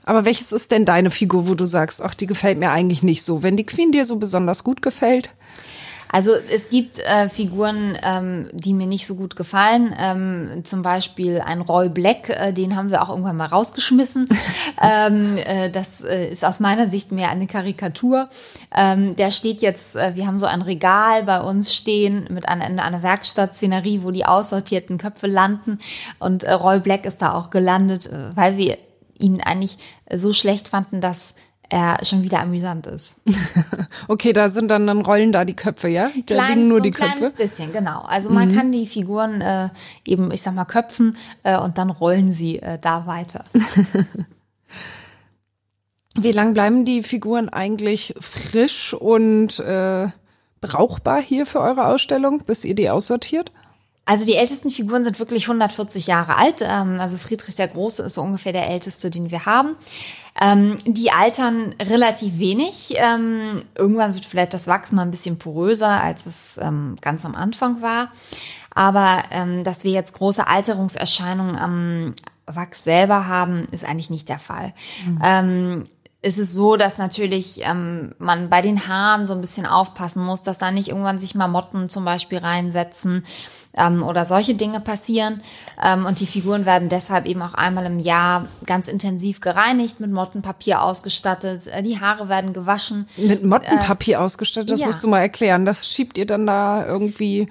[0.05, 3.23] Aber welches ist denn deine Figur, wo du sagst, ach, die gefällt mir eigentlich nicht
[3.23, 3.43] so?
[3.43, 5.29] Wenn die Queen dir so besonders gut gefällt,
[6.11, 9.95] Also es gibt äh, Figuren, ähm, die mir nicht so gut gefallen.
[9.99, 14.27] Ähm, zum Beispiel ein Roy Black, äh, den haben wir auch irgendwann mal rausgeschmissen.
[14.81, 18.27] ähm, äh, das äh, ist aus meiner Sicht mehr eine Karikatur.
[18.75, 22.65] Ähm, der steht jetzt, äh, wir haben so ein Regal bei uns stehen mit einer,
[22.65, 25.79] einer Werkstattszenerie, wo die aussortierten Köpfe landen.
[26.17, 28.77] Und äh, Roy Black ist da auch gelandet, äh, weil wir
[29.19, 29.77] ihn eigentlich
[30.11, 31.35] so schlecht fanden, dass
[31.69, 33.21] er schon wieder amüsant ist.
[34.07, 36.09] okay, da sind dann, dann rollen da die Köpfe, ja?
[36.25, 37.33] Da Kleines, liegen nur so die ein kleines Köpfe.
[37.33, 37.37] Mhm.
[37.37, 38.01] bisschen, genau.
[38.01, 39.69] Also man kann die Figuren äh,
[40.05, 43.45] eben, ich sag mal, köpfen äh, und dann rollen sie äh, da weiter.
[46.15, 50.07] Wie lang bleiben die Figuren eigentlich frisch und äh,
[50.59, 53.51] brauchbar hier für eure Ausstellung, bis ihr die aussortiert?
[54.09, 56.61] Also die ältesten Figuren sind wirklich 140 Jahre alt.
[56.61, 59.75] Ähm, also Friedrich der Große ist so ungefähr der älteste, den wir haben.
[60.41, 62.93] Ähm, die altern relativ wenig.
[62.95, 67.35] Ähm, irgendwann wird vielleicht das Wachs mal ein bisschen poröser, als es ähm, ganz am
[67.35, 68.09] Anfang war.
[68.73, 72.13] Aber ähm, dass wir jetzt große Alterungserscheinungen am
[72.45, 74.73] Wachs selber haben, ist eigentlich nicht der Fall.
[75.23, 75.83] Ähm,
[76.21, 80.41] es ist so, dass natürlich ähm, man bei den Haaren so ein bisschen aufpassen muss,
[80.41, 83.25] dass da nicht irgendwann sich mal Motten zum Beispiel reinsetzen
[83.77, 85.41] ähm, oder solche Dinge passieren.
[85.83, 90.11] Ähm, und die Figuren werden deshalb eben auch einmal im Jahr ganz intensiv gereinigt, mit
[90.11, 91.67] Mottenpapier ausgestattet.
[91.67, 93.07] Äh, die Haare werden gewaschen.
[93.17, 94.87] Mit Mottenpapier ausgestattet, das ja.
[94.87, 95.65] musst du mal erklären.
[95.65, 97.49] Das schiebt ihr dann da irgendwie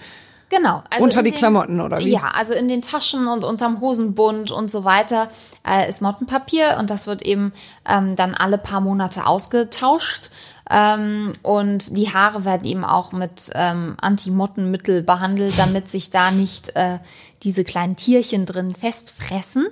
[0.51, 0.83] Genau.
[0.91, 2.11] Also unter die den- Klamotten, oder wie?
[2.11, 5.29] Ja, also in den Taschen und unterm Hosenbund und so weiter
[5.69, 7.53] äh, ist Mottenpapier und das wird eben
[7.87, 10.31] ähm, dann alle paar Monate ausgetauscht.
[10.71, 16.77] Ähm, und die Haare werden eben auch mit ähm, Anti-Mottenmittel behandelt, damit sich da nicht
[16.77, 16.99] äh,
[17.43, 19.69] diese kleinen Tierchen drin festfressen.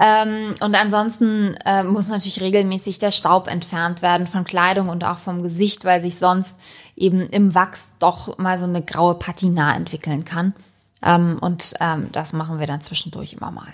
[0.00, 5.18] Ähm, und ansonsten äh, muss natürlich regelmäßig der Staub entfernt werden von Kleidung und auch
[5.18, 6.56] vom Gesicht, weil sich sonst
[6.96, 10.54] eben im Wachs doch mal so eine graue Patina entwickeln kann.
[11.02, 13.68] Ähm, und ähm, das machen wir dann zwischendurch immer mal.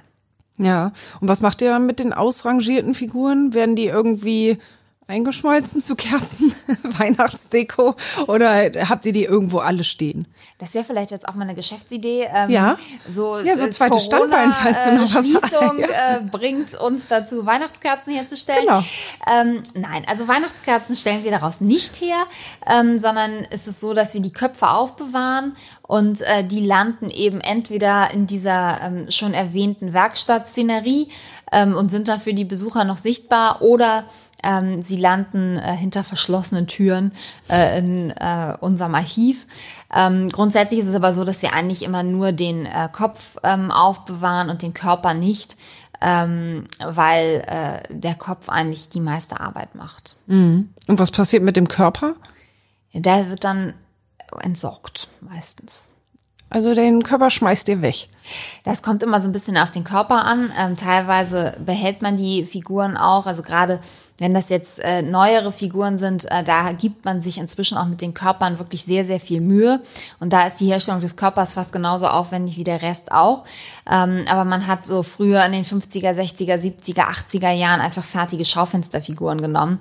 [0.59, 0.93] Ja.
[1.21, 3.55] Und was macht ihr dann mit den ausrangierten Figuren?
[3.55, 4.59] Werden die irgendwie
[5.07, 7.97] eingeschmolzen zu Kerzen, Weihnachtsdeko
[8.29, 10.27] oder habt ihr die irgendwo alle stehen?
[10.59, 12.29] Das wäre vielleicht jetzt auch mal eine Geschäftsidee.
[12.33, 12.79] Ähm, Ja.
[13.09, 15.91] So, Ja, so äh, zweites Standbein, falls du äh, noch was Schließung hast.
[15.91, 18.67] äh, bringt uns dazu, Weihnachtskerzen herzustellen.
[18.67, 18.83] Genau.
[19.31, 22.25] Ähm, nein, also Weihnachtskerzen stellen wir daraus nicht her,
[22.67, 27.41] ähm, sondern es ist so, dass wir die Köpfe aufbewahren und äh, die landen eben
[27.41, 31.09] entweder in dieser ähm, schon erwähnten Werkstattszenerie
[31.51, 34.05] ähm, und sind dann für die Besucher noch sichtbar oder
[34.43, 37.13] ähm, sie landen äh, hinter verschlossenen Türen
[37.49, 39.47] äh, in äh, unserem Archiv.
[39.95, 43.71] Ähm, grundsätzlich ist es aber so, dass wir eigentlich immer nur den äh, Kopf ähm,
[43.71, 45.57] aufbewahren und den Körper nicht,
[46.01, 50.17] ähm, weil äh, der Kopf eigentlich die meiste Arbeit macht.
[50.89, 52.15] Und was passiert mit dem Körper?
[52.95, 53.75] Der wird dann
[54.41, 55.89] entsorgt meistens.
[56.53, 58.09] Also den Körper schmeißt ihr weg.
[58.65, 60.53] Das kommt immer so ein bisschen auf den Körper an.
[60.61, 63.25] Ähm, teilweise behält man die Figuren auch.
[63.25, 63.81] Also gerade
[64.19, 68.01] wenn das jetzt äh, neuere Figuren sind, äh, da gibt man sich inzwischen auch mit
[68.01, 69.81] den Körpern wirklich sehr, sehr viel Mühe.
[70.21, 73.45] Und da ist die Herstellung des Körpers fast genauso aufwendig wie der Rest auch.
[73.91, 78.45] Ähm, aber man hat so früher in den 50er, 60er, 70er, 80er Jahren einfach fertige
[78.45, 79.81] Schaufensterfiguren genommen.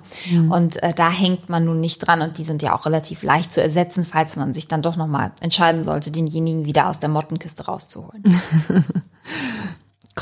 [0.50, 2.22] Und äh, da hängt man nun nicht dran.
[2.22, 5.32] Und die sind ja auch relativ leicht zu ersetzen, falls man sich dann doch nochmal
[5.40, 8.22] entscheiden sollte, denjenigen wieder aus der Mottenkiste rauszuholen.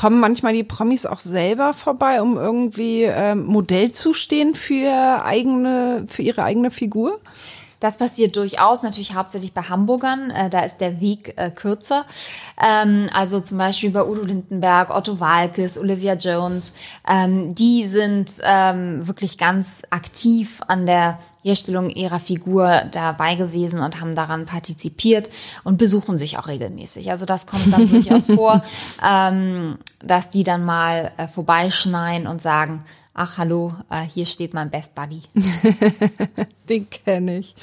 [0.01, 6.07] Kommen manchmal die Promis auch selber vorbei, um irgendwie ähm, Modell zu stehen für eigene,
[6.09, 7.19] für ihre eigene Figur?
[7.81, 10.29] Das passiert durchaus, natürlich hauptsächlich bei Hamburgern.
[10.29, 12.05] Äh, da ist der Weg äh, kürzer.
[12.61, 16.75] Ähm, also zum Beispiel bei Udo Lindenberg, Otto Walkes, Olivia Jones.
[17.07, 23.99] Ähm, die sind ähm, wirklich ganz aktiv an der Herstellung ihrer Figur dabei gewesen und
[23.99, 25.27] haben daran partizipiert
[25.63, 27.09] und besuchen sich auch regelmäßig.
[27.09, 28.63] Also das kommt dann durchaus vor,
[29.03, 34.69] ähm, dass die dann mal äh, vorbeischneien und sagen, ach hallo, äh, hier steht mein
[34.69, 35.21] Best Buddy.
[36.69, 37.55] Den kenne ich.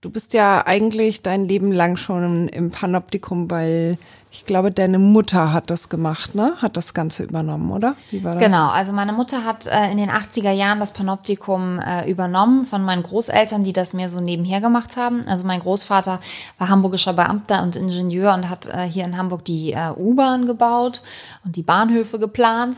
[0.00, 3.98] Du bist ja eigentlich dein Leben lang schon im Panoptikum, weil
[4.30, 6.52] ich glaube, deine Mutter hat das gemacht, ne?
[6.58, 7.96] Hat das Ganze übernommen, oder?
[8.10, 8.44] Wie war das?
[8.44, 12.82] Genau, also meine Mutter hat äh, in den 80er Jahren das Panoptikum äh, übernommen von
[12.84, 15.26] meinen Großeltern, die das mir so nebenher gemacht haben.
[15.26, 16.20] Also mein Großvater
[16.58, 21.00] war hamburgischer Beamter und Ingenieur und hat äh, hier in Hamburg die äh, U-Bahn gebaut
[21.44, 22.76] und die Bahnhöfe geplant.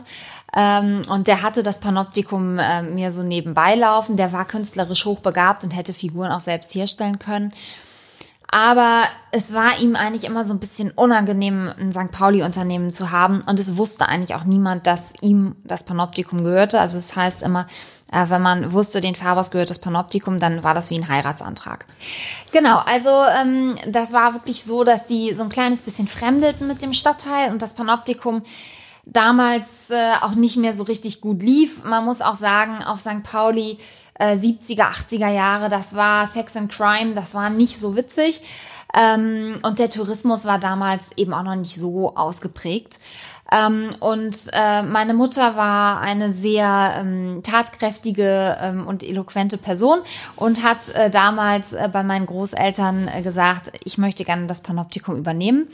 [0.55, 4.15] Ähm, und der hatte das Panoptikum äh, mir so nebenbei laufen.
[4.15, 7.51] Der war künstlerisch hochbegabt und hätte Figuren auch selbst herstellen können.
[8.51, 12.11] Aber es war ihm eigentlich immer so ein bisschen unangenehm, ein St.
[12.11, 13.41] Pauli-Unternehmen zu haben.
[13.41, 16.81] Und es wusste eigentlich auch niemand, dass ihm das Panoptikum gehörte.
[16.81, 17.65] Also es das heißt immer,
[18.11, 21.85] äh, wenn man wusste, den Farbers gehört das Panoptikum, dann war das wie ein Heiratsantrag.
[22.51, 23.09] Genau, also
[23.41, 27.51] ähm, das war wirklich so, dass die so ein kleines bisschen fremdelten mit dem Stadtteil
[27.51, 28.43] und das Panoptikum
[29.05, 31.83] damals äh, auch nicht mehr so richtig gut lief.
[31.83, 33.23] Man muss auch sagen, auf St.
[33.23, 33.77] Pauli
[34.15, 38.41] äh, 70er, 80er Jahre, das war Sex and Crime, das war nicht so witzig.
[38.93, 42.97] Ähm, und der Tourismus war damals eben auch noch nicht so ausgeprägt.
[43.51, 49.99] Ähm, und äh, meine Mutter war eine sehr ähm, tatkräftige ähm, und eloquente Person
[50.35, 55.17] und hat äh, damals äh, bei meinen Großeltern äh, gesagt, ich möchte gerne das Panoptikum
[55.17, 55.67] übernehmen.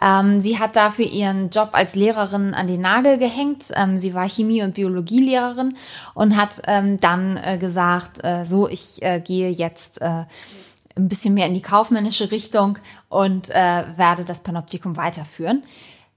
[0.00, 3.64] Ähm, sie hat dafür ihren Job als Lehrerin an den Nagel gehängt.
[3.74, 5.74] Ähm, sie war Chemie- und Biologielehrerin
[6.14, 10.24] und hat ähm, dann äh, gesagt, äh, so, ich äh, gehe jetzt äh,
[10.96, 15.64] ein bisschen mehr in die kaufmännische Richtung und äh, werde das Panoptikum weiterführen.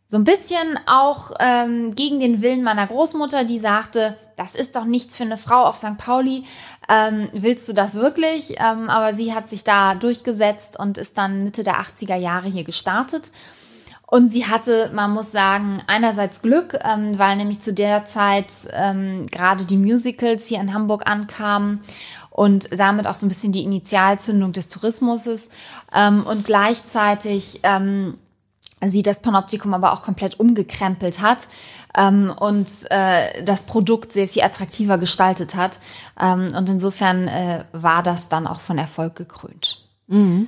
[0.10, 4.86] So ein bisschen auch ähm, gegen den Willen meiner Großmutter, die sagte, das ist doch
[4.86, 5.98] nichts für eine Frau auf St.
[5.98, 6.46] Pauli.
[6.88, 8.56] Ähm, willst du das wirklich?
[8.58, 12.64] Ähm, aber sie hat sich da durchgesetzt und ist dann Mitte der 80er Jahre hier
[12.64, 13.24] gestartet.
[14.10, 19.26] Und sie hatte, man muss sagen, einerseits Glück, ähm, weil nämlich zu der Zeit ähm,
[19.30, 21.82] gerade die Musicals hier in Hamburg ankamen
[22.30, 25.52] und damit auch so ein bisschen die Initialzündung des Tourismus ist.
[25.94, 28.18] Ähm, und gleichzeitig ähm,
[28.86, 31.48] sie das Panoptikum aber auch komplett umgekrempelt hat
[31.98, 35.80] ähm, und äh, das Produkt sehr viel attraktiver gestaltet hat.
[36.20, 39.84] Ähm, und insofern äh, war das dann auch von Erfolg gekrönt.
[40.08, 40.48] Mhm.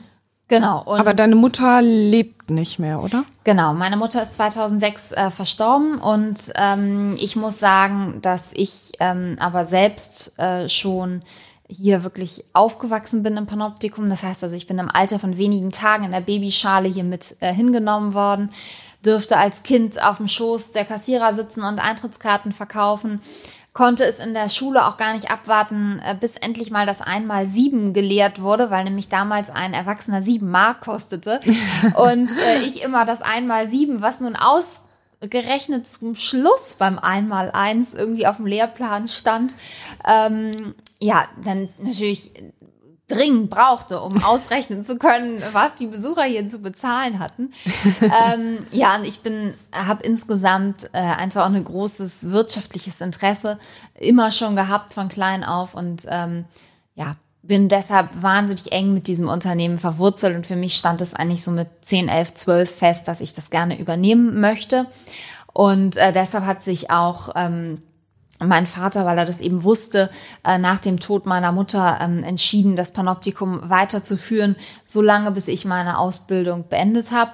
[0.50, 0.84] Genau.
[0.88, 3.24] Aber deine Mutter lebt nicht mehr, oder?
[3.44, 9.38] Genau, meine Mutter ist 2006 äh, verstorben und ähm, ich muss sagen, dass ich ähm,
[9.40, 11.22] aber selbst äh, schon
[11.70, 14.10] hier wirklich aufgewachsen bin im Panoptikum.
[14.10, 17.38] Das heißt also, ich bin im Alter von wenigen Tagen in der Babyschale hier mit
[17.40, 18.50] äh, hingenommen worden,
[19.06, 23.22] dürfte als Kind auf dem Schoß der Kassierer sitzen und Eintrittskarten verkaufen,
[23.74, 27.48] konnte es in der Schule auch gar nicht abwarten, äh, bis endlich mal das einmal
[27.48, 31.40] sieben gelehrt wurde, weil nämlich damals ein Erwachsener sieben Mark kostete
[31.96, 34.82] und äh, ich immer das einmal sieben, was nun aus
[35.22, 39.56] gerechnet zum Schluss beim Einmaleins irgendwie auf dem Lehrplan stand,
[40.08, 42.32] ähm, ja, dann natürlich
[43.10, 47.52] dringend brauchte, um ausrechnen zu können, was die Besucher hier zu bezahlen hatten.
[48.02, 53.60] ähm, ja, und ich bin, habe insgesamt äh, einfach auch ein großes wirtschaftliches Interesse
[53.96, 56.46] immer schon gehabt von klein auf und ähm,
[56.96, 61.44] ja, bin deshalb wahnsinnig eng mit diesem Unternehmen verwurzelt und für mich stand es eigentlich
[61.44, 64.86] so mit 10, 11, 12 fest, dass ich das gerne übernehmen möchte.
[65.54, 67.82] Und äh, deshalb hat sich auch ähm,
[68.40, 70.10] mein Vater, weil er das eben wusste,
[70.46, 75.66] äh, nach dem Tod meiner Mutter ähm, entschieden, das Panoptikum weiterzuführen, so lange bis ich
[75.66, 77.32] meine Ausbildung beendet habe.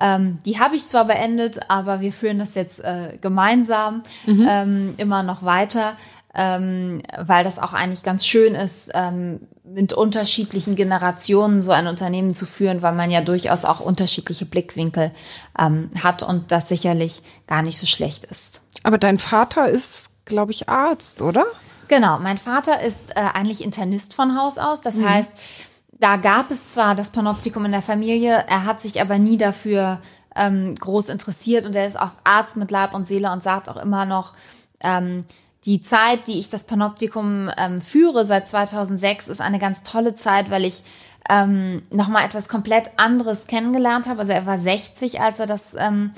[0.00, 4.46] Ähm, die habe ich zwar beendet, aber wir führen das jetzt äh, gemeinsam mhm.
[4.48, 5.96] ähm, immer noch weiter
[6.38, 12.32] ähm, weil das auch eigentlich ganz schön ist, ähm, mit unterschiedlichen Generationen so ein Unternehmen
[12.32, 15.10] zu führen, weil man ja durchaus auch unterschiedliche Blickwinkel
[15.58, 18.62] ähm, hat und das sicherlich gar nicht so schlecht ist.
[18.84, 21.44] Aber dein Vater ist, glaube ich, Arzt, oder?
[21.88, 24.80] Genau, mein Vater ist äh, eigentlich Internist von Haus aus.
[24.80, 25.08] Das mhm.
[25.08, 25.32] heißt,
[25.98, 30.00] da gab es zwar das Panoptikum in der Familie, er hat sich aber nie dafür
[30.36, 33.76] ähm, groß interessiert und er ist auch Arzt mit Leib und Seele und sagt auch
[33.76, 34.34] immer noch,
[34.80, 35.24] ähm,
[35.64, 40.50] die Zeit, die ich das Panoptikum ähm, führe seit 2006, ist eine ganz tolle Zeit,
[40.50, 40.82] weil ich
[41.28, 44.20] ähm, nochmal etwas komplett anderes kennengelernt habe.
[44.20, 46.12] Also er war 60, als er das ähm,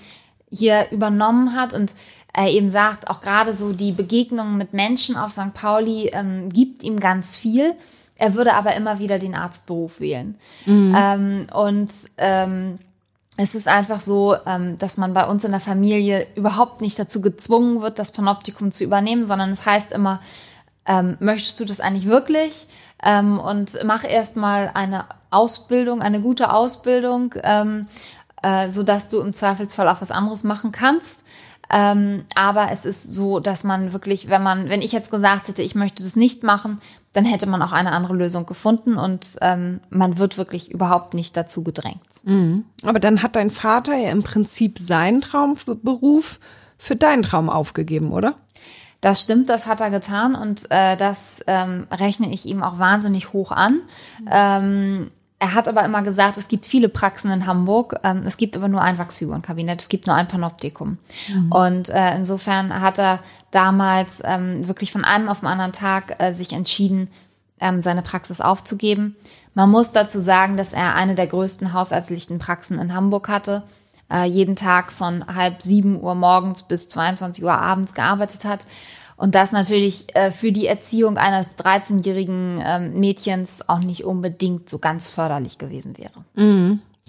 [0.51, 1.95] hier übernommen hat und
[2.33, 5.53] er eben sagt, auch gerade so die Begegnung mit Menschen auf St.
[5.53, 7.75] Pauli ähm, gibt ihm ganz viel.
[8.17, 10.37] Er würde aber immer wieder den Arztberuf wählen.
[10.95, 12.79] Ähm, und ähm,
[13.37, 17.21] es ist einfach so, ähm, dass man bei uns in der Familie überhaupt nicht dazu
[17.21, 20.21] gezwungen wird, das Panoptikum zu übernehmen, sondern es heißt immer,
[20.87, 22.67] ähm, möchtest du das eigentlich wirklich?
[23.03, 29.89] Ähm, und mach erstmal eine Ausbildung, eine gute Ausbildung, äh, so dass du im Zweifelsfall
[29.89, 31.25] auch was anderes machen kannst.
[31.73, 35.63] Ähm, aber es ist so, dass man wirklich, wenn man, wenn ich jetzt gesagt hätte,
[35.63, 36.81] ich möchte das nicht machen,
[37.13, 41.37] dann hätte man auch eine andere Lösung gefunden und ähm, man wird wirklich überhaupt nicht
[41.37, 42.01] dazu gedrängt.
[42.85, 46.39] Aber dann hat dein Vater ja im Prinzip seinen Traumberuf
[46.79, 48.35] für deinen Traum aufgegeben, oder?
[49.01, 53.33] Das stimmt, das hat er getan und äh, das ähm, rechne ich ihm auch wahnsinnig
[53.33, 53.81] hoch an.
[54.31, 58.57] Ähm, er hat aber immer gesagt, es gibt viele Praxen in Hamburg, ähm, es gibt
[58.57, 60.99] aber nur ein Wachsfigurenkabinett, es gibt nur ein Panoptikum.
[61.49, 66.35] Und äh, insofern hat er damals ähm, wirklich von einem auf den anderen Tag äh,
[66.35, 67.09] sich entschieden,
[67.59, 69.17] ähm, seine Praxis aufzugeben.
[69.55, 73.63] Man muss dazu sagen, dass er eine der größten hausärztlichen Praxen in Hamburg hatte,
[74.13, 78.67] äh, jeden Tag von halb sieben Uhr morgens bis 22 Uhr abends gearbeitet hat.
[79.21, 84.79] Und das natürlich äh, für die Erziehung eines 13-jährigen ähm, Mädchens auch nicht unbedingt so
[84.79, 86.25] ganz förderlich gewesen wäre.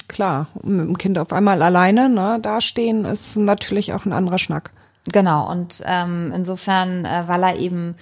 [0.09, 4.71] Klar, mit dem Kind auf einmal alleine ne, dastehen ist natürlich auch ein anderer Schnack.
[5.09, 7.95] Genau, und ähm, insofern, äh, weil er eben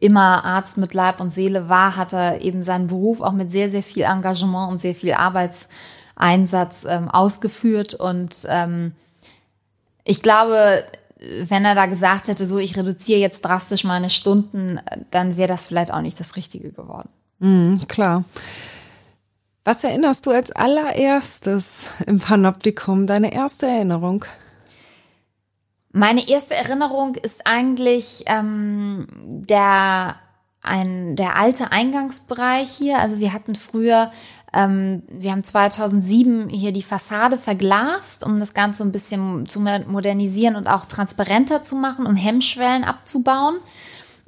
[0.00, 3.68] immer Arzt mit Leib und Seele war, hat er eben seinen Beruf auch mit sehr,
[3.68, 7.92] sehr viel Engagement und sehr viel Arbeitseinsatz ähm, ausgeführt.
[7.92, 8.92] Und ähm,
[10.04, 10.84] ich glaube,
[11.44, 14.80] wenn er da gesagt hätte, so ich reduziere jetzt drastisch meine Stunden,
[15.10, 17.08] dann wäre das vielleicht auch nicht das Richtige geworden.
[17.38, 18.24] Mhm, klar.
[19.64, 24.24] Was erinnerst du als allererstes im Panoptikum, deine erste Erinnerung?
[25.92, 30.16] Meine erste Erinnerung ist eigentlich ähm, der
[30.62, 32.98] ein der alte Eingangsbereich hier.
[33.00, 34.10] Also wir hatten früher,
[34.52, 40.56] ähm, wir haben 2007 hier die Fassade verglast, um das Ganze ein bisschen zu modernisieren
[40.56, 43.56] und auch transparenter zu machen, um Hemmschwellen abzubauen.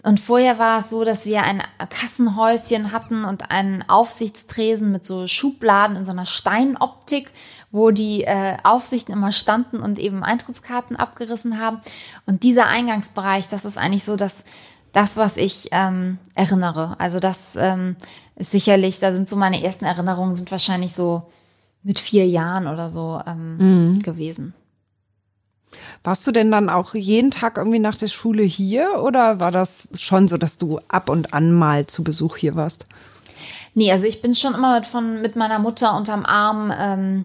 [0.03, 5.27] Und vorher war es so, dass wir ein Kassenhäuschen hatten und einen Aufsichtstresen mit so
[5.27, 7.31] Schubladen in so einer Steinoptik,
[7.71, 11.81] wo die äh, Aufsichten immer standen und eben Eintrittskarten abgerissen haben.
[12.27, 14.45] Und dieser Eingangsbereich, das ist eigentlich so das,
[14.95, 16.97] das was ich ähm, erinnere.
[16.99, 17.97] Also das ähm,
[18.37, 21.25] ist sicherlich, da sind so meine ersten Erinnerungen, sind wahrscheinlich so
[21.83, 24.55] mit vier Jahren oder so ähm, gewesen.
[26.03, 29.89] Warst du denn dann auch jeden Tag irgendwie nach der Schule hier oder war das
[29.99, 32.87] schon so, dass du ab und an mal zu Besuch hier warst?
[33.75, 37.25] Nee, also ich bin schon immer mit, von, mit meiner Mutter unterm Arm ähm,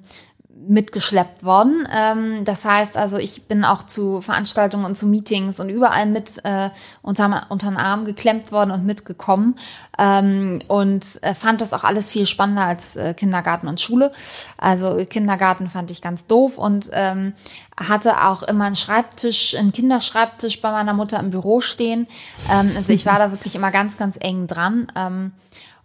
[0.67, 1.88] mitgeschleppt worden.
[1.91, 6.43] Ähm, das heißt also, ich bin auch zu Veranstaltungen und zu Meetings und überall mit
[6.43, 6.69] äh,
[7.01, 9.57] unter, unter den Arm geklemmt worden und mitgekommen
[9.97, 14.12] ähm, und äh, fand das auch alles viel spannender als äh, Kindergarten und Schule.
[14.57, 17.33] Also Kindergarten fand ich ganz doof und ähm,
[17.77, 22.07] hatte auch immer einen Schreibtisch, einen Kinderschreibtisch bei meiner Mutter im Büro stehen.
[22.51, 24.91] Ähm, also ich war da wirklich immer ganz, ganz eng dran.
[24.95, 25.31] Ähm,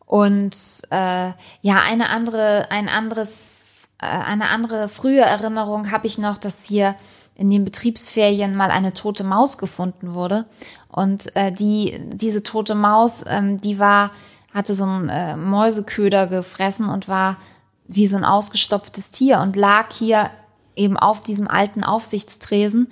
[0.06, 0.56] und
[0.90, 1.30] äh,
[1.62, 3.63] ja, eine andere, ein anderes
[3.98, 6.94] eine andere frühe Erinnerung habe ich noch, dass hier
[7.36, 10.46] in den Betriebsferien mal eine tote Maus gefunden wurde.
[10.88, 14.10] Und äh, die, diese tote Maus, ähm, die war,
[14.52, 17.36] hatte so einen äh, Mäuseköder gefressen und war
[17.86, 20.30] wie so ein ausgestopftes Tier und lag hier
[20.76, 22.88] eben auf diesem alten Aufsichtstresen.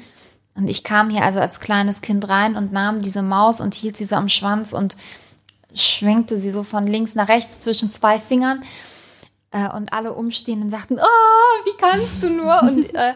[0.54, 3.96] Und ich kam hier also als kleines Kind rein und nahm diese Maus und hielt
[3.96, 4.96] sie so am Schwanz und
[5.74, 8.62] schwenkte sie so von links nach rechts zwischen zwei Fingern.
[9.52, 12.62] Äh, und alle Umstehenden sagten, oh, wie kannst du nur?
[12.62, 13.14] Und äh, äh,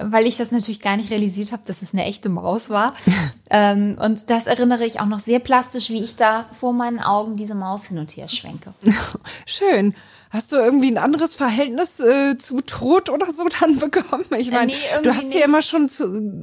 [0.00, 2.94] weil ich das natürlich gar nicht realisiert habe, dass es eine echte Maus war.
[3.50, 7.36] ähm, und das erinnere ich auch noch sehr plastisch, wie ich da vor meinen Augen
[7.36, 8.72] diese Maus hin und her schwenke.
[9.46, 9.94] Schön.
[10.30, 14.26] Hast du irgendwie ein anderes Verhältnis äh, zu Tod oder so dann bekommen?
[14.36, 15.44] Ich meine, Äh, nee, irgendwie du hast ja nicht.
[15.46, 16.42] immer schon zu,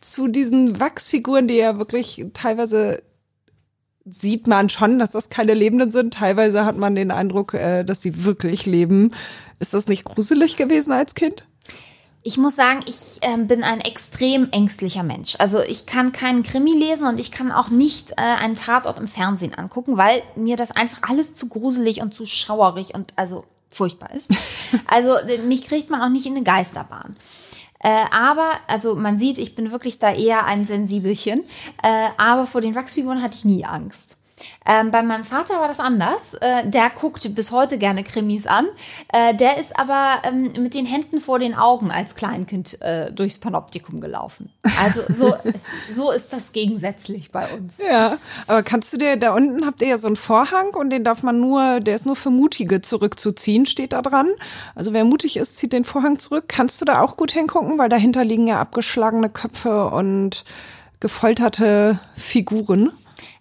[0.00, 3.02] zu diesen Wachsfiguren, die ja wirklich teilweise
[4.08, 6.14] sieht man schon, dass das keine Lebenden sind.
[6.14, 9.12] Teilweise hat man den Eindruck, äh, dass sie wirklich leben.
[9.58, 11.46] Ist das nicht gruselig gewesen als Kind?
[12.22, 15.36] Ich muss sagen, ich ähm, bin ein extrem ängstlicher Mensch.
[15.38, 19.06] Also ich kann keinen Krimi lesen und ich kann auch nicht äh, einen Tatort im
[19.06, 24.12] Fernsehen angucken, weil mir das einfach alles zu gruselig und zu schauerig und also furchtbar
[24.12, 24.32] ist.
[24.88, 27.16] Also äh, mich kriegt man auch nicht in eine Geisterbahn.
[27.86, 31.44] Äh, aber, also man sieht, ich bin wirklich da eher ein Sensibelchen.
[31.84, 34.16] Äh, aber vor den Wachsfiguren hatte ich nie Angst.
[34.66, 36.34] Ähm, bei meinem Vater war das anders.
[36.34, 38.66] Äh, der guckt bis heute gerne Krimis an.
[39.12, 43.38] Äh, der ist aber ähm, mit den Händen vor den Augen als Kleinkind äh, durchs
[43.38, 44.50] Panoptikum gelaufen.
[44.82, 45.34] Also so,
[45.92, 47.78] so ist das gegensätzlich bei uns.
[47.78, 51.04] Ja, aber kannst du dir, da unten habt ihr ja so einen Vorhang und den
[51.04, 54.28] darf man nur, der ist nur für Mutige zurückzuziehen, steht da dran.
[54.74, 56.44] Also wer mutig ist, zieht den Vorhang zurück.
[56.48, 60.44] Kannst du da auch gut hingucken, weil dahinter liegen ja abgeschlagene Köpfe und
[61.00, 62.90] gefolterte Figuren.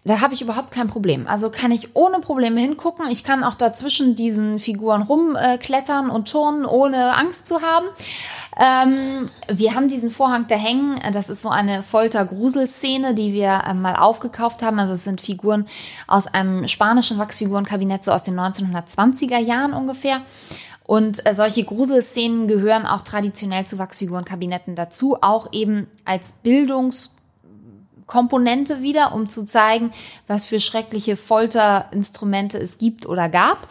[0.07, 1.27] Da habe ich überhaupt kein Problem.
[1.27, 3.07] Also kann ich ohne Probleme hingucken.
[3.09, 7.87] Ich kann auch dazwischen diesen Figuren rumklettern und turnen, ohne Angst zu haben.
[8.55, 10.99] Ähm, wir haben diesen Vorhang da hängen.
[11.11, 14.77] Das ist so eine Folter-Grusel-Szene, die wir äh, mal aufgekauft haben.
[14.77, 15.65] Also es sind Figuren
[16.05, 20.21] aus einem spanischen Wachsfigurenkabinett, so aus den 1920er Jahren ungefähr.
[20.83, 27.14] Und äh, solche Gruselszenen gehören auch traditionell zu Wachsfigurenkabinetten dazu, auch eben als Bildungs-
[28.07, 29.91] Komponente wieder, um zu zeigen,
[30.27, 33.67] was für schreckliche Folterinstrumente es gibt oder gab.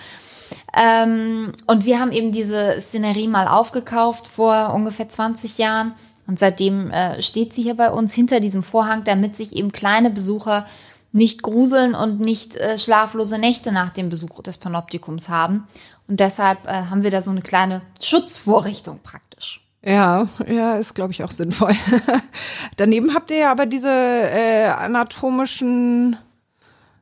[0.76, 5.94] Ähm, und wir haben eben diese Szenerie mal aufgekauft vor ungefähr 20 Jahren.
[6.26, 10.10] Und seitdem äh, steht sie hier bei uns hinter diesem Vorhang, damit sich eben kleine
[10.10, 10.66] Besucher
[11.12, 15.68] nicht gruseln und nicht äh, schlaflose Nächte nach dem Besuch des Panoptikums haben.
[16.08, 19.63] Und deshalb äh, haben wir da so eine kleine Schutzvorrichtung praktisch.
[19.84, 21.74] Ja, ja, ist glaube ich auch sinnvoll.
[22.76, 26.16] Daneben habt ihr ja aber diese äh, anatomischen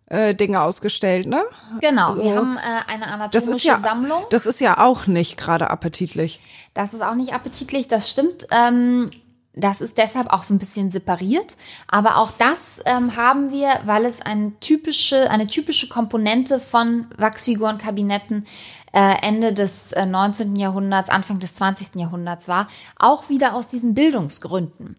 [0.06, 1.42] äh, Dinge ausgestellt, ne?
[1.80, 4.24] Genau, also, wir haben äh, eine anatomische das ist ja, Sammlung.
[4.30, 6.40] Das ist ja auch nicht gerade appetitlich.
[6.74, 8.46] Das ist auch nicht appetitlich, das stimmt.
[8.50, 9.10] Ähm,
[9.55, 11.57] das ist deshalb auch so ein bisschen separiert.
[11.86, 18.46] Aber auch das ähm, haben wir, weil es eine typische, eine typische Komponente von Wachsfigurenkabinetten
[18.94, 20.57] äh, Ende des äh, 19.
[20.57, 22.00] Jahrhunderts, Anfang des 20.
[22.00, 24.96] Jahrhunderts war, auch wieder aus diesen Bildungsgründen.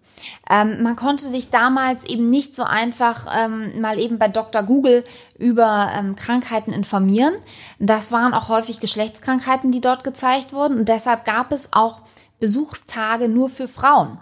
[0.50, 4.64] Ähm, man konnte sich damals eben nicht so einfach ähm, mal eben bei Dr.
[4.64, 5.04] Google
[5.38, 7.34] über ähm, Krankheiten informieren.
[7.80, 10.80] Das waren auch häufig Geschlechtskrankheiten, die dort gezeigt wurden.
[10.80, 12.02] Und deshalb gab es auch
[12.40, 14.20] Besuchstage nur für Frauen.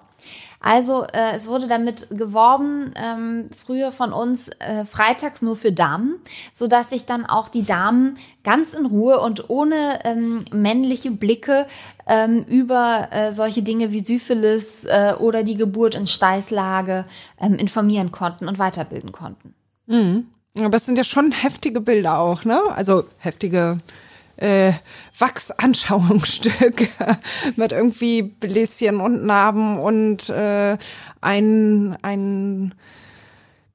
[0.62, 6.20] Also äh, es wurde damit geworben, ähm, früher von uns äh, freitags nur für Damen,
[6.54, 11.66] so dass sich dann auch die Damen ganz in Ruhe und ohne ähm, männliche Blicke
[12.08, 17.06] ähm, über äh, solche Dinge wie Syphilis äh, oder die Geburt in Steißlage
[17.40, 19.56] ähm, informieren konnten und weiterbilden konnten.
[19.88, 20.28] Mhm.
[20.60, 22.62] Aber es sind ja schon heftige Bilder auch, ne?
[22.76, 23.78] Also heftige
[24.42, 24.74] äh,
[25.18, 26.90] Wachsanschauungsstück
[27.56, 30.78] mit irgendwie Bläschen und Narben und äh,
[31.22, 32.74] ein, ein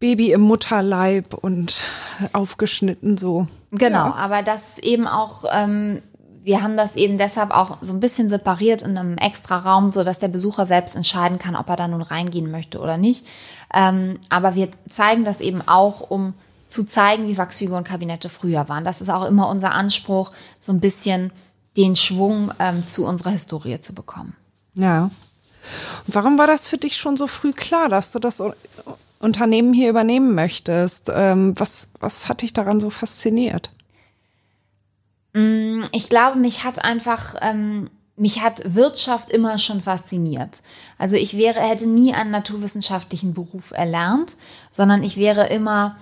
[0.01, 1.85] Baby im Mutterleib und
[2.33, 3.47] aufgeschnitten so.
[3.71, 4.15] Genau, ja.
[4.15, 6.03] aber das eben auch, ähm,
[6.43, 10.03] wir haben das eben deshalb auch so ein bisschen separiert in einem extra Raum, so
[10.03, 13.25] dass der Besucher selbst entscheiden kann, ob er da nun reingehen möchte oder nicht.
[13.73, 16.35] Ähm, aber wir zeigen das eben auch, um
[16.69, 18.85] zu zeigen, wie Wachsfigurenkabinette früher waren.
[18.85, 21.33] Das ist auch immer unser Anspruch, so ein bisschen
[21.77, 24.35] den Schwung ähm, zu unserer Historie zu bekommen.
[24.75, 25.11] Ja.
[26.07, 28.43] Und warum war das für dich schon so früh klar, dass du das
[29.19, 31.11] Unternehmen hier übernehmen möchtest?
[31.13, 33.71] Ähm, was, was hat dich daran so fasziniert?
[35.33, 40.63] Mm, ich glaube, mich hat einfach, ähm, mich hat Wirtschaft immer schon fasziniert.
[40.99, 44.37] Also ich wäre, hätte nie einen naturwissenschaftlichen Beruf erlernt,
[44.73, 45.97] sondern ich wäre immer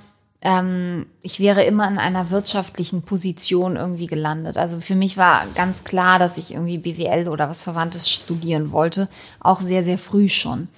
[0.45, 4.59] ähm, ich wäre immer in einer wirtschaftlichen Position irgendwie gelandet.
[4.59, 9.09] Also für mich war ganz klar, dass ich irgendwie BWL oder was Verwandtes studieren wollte,
[9.41, 10.69] auch sehr, sehr früh schon.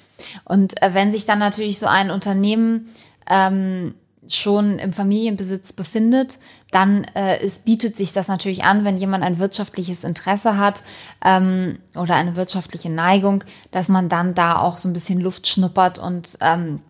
[0.44, 2.88] Und äh, wenn sich dann natürlich so ein Unternehmen
[3.28, 3.94] ähm,
[4.28, 6.38] schon im Familienbesitz befindet,
[6.70, 10.82] dann äh, es bietet sich das natürlich an, wenn jemand ein wirtschaftliches Interesse hat
[11.24, 13.42] ähm, oder eine wirtschaftliche Neigung,
[13.72, 16.80] dass man dann da auch so ein bisschen Luft schnuppert und ähm,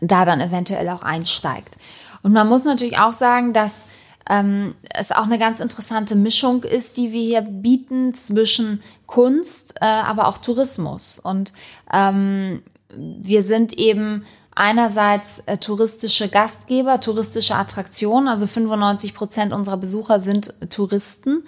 [0.00, 1.76] da dann eventuell auch einsteigt.
[2.28, 3.86] Und man muss natürlich auch sagen, dass
[4.28, 9.86] ähm, es auch eine ganz interessante Mischung ist, die wir hier bieten zwischen Kunst, äh,
[9.86, 11.18] aber auch Tourismus.
[11.18, 11.54] Und
[11.90, 12.60] ähm,
[12.90, 20.52] wir sind eben einerseits äh, touristische Gastgeber, touristische Attraktionen, also 95 Prozent unserer Besucher sind
[20.68, 21.44] Touristen.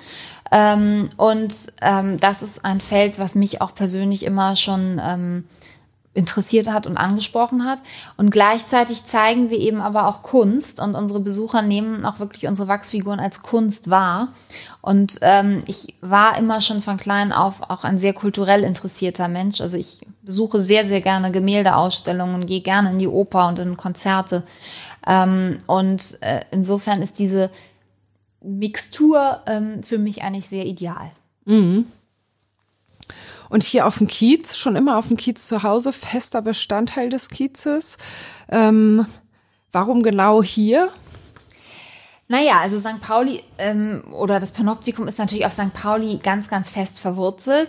[0.50, 5.44] Ähm, und ähm, das ist ein Feld, was mich auch persönlich immer schon ähm,
[6.12, 7.82] interessiert hat und angesprochen hat.
[8.16, 12.66] Und gleichzeitig zeigen wir eben aber auch Kunst und unsere Besucher nehmen auch wirklich unsere
[12.66, 14.32] Wachsfiguren als Kunst wahr.
[14.80, 19.60] Und ähm, ich war immer schon von klein auf auch ein sehr kulturell interessierter Mensch.
[19.60, 24.42] Also ich besuche sehr, sehr gerne Gemäldeausstellungen, gehe gerne in die Oper und in Konzerte.
[25.06, 27.50] Ähm, und äh, insofern ist diese
[28.42, 31.12] Mixtur ähm, für mich eigentlich sehr ideal.
[31.44, 31.86] Mhm.
[33.50, 37.28] Und hier auf dem Kiez, schon immer auf dem Kiez zu Hause, fester Bestandteil des
[37.28, 37.98] Kiezes.
[38.48, 39.04] Ähm,
[39.72, 40.88] warum genau hier?
[42.28, 43.00] Naja, also St.
[43.00, 45.74] Pauli ähm, oder das Panoptikum ist natürlich auf St.
[45.74, 47.68] Pauli ganz, ganz fest verwurzelt.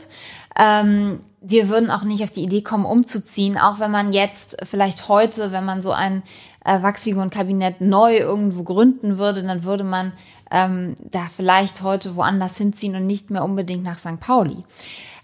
[0.55, 5.07] Ähm, wir würden auch nicht auf die Idee kommen, umzuziehen, auch wenn man jetzt vielleicht
[5.07, 6.21] heute, wenn man so ein
[6.63, 10.13] äh, Wachsfigurenkabinett neu irgendwo gründen würde, dann würde man
[10.51, 14.19] ähm, da vielleicht heute woanders hinziehen und nicht mehr unbedingt nach St.
[14.19, 14.57] Pauli.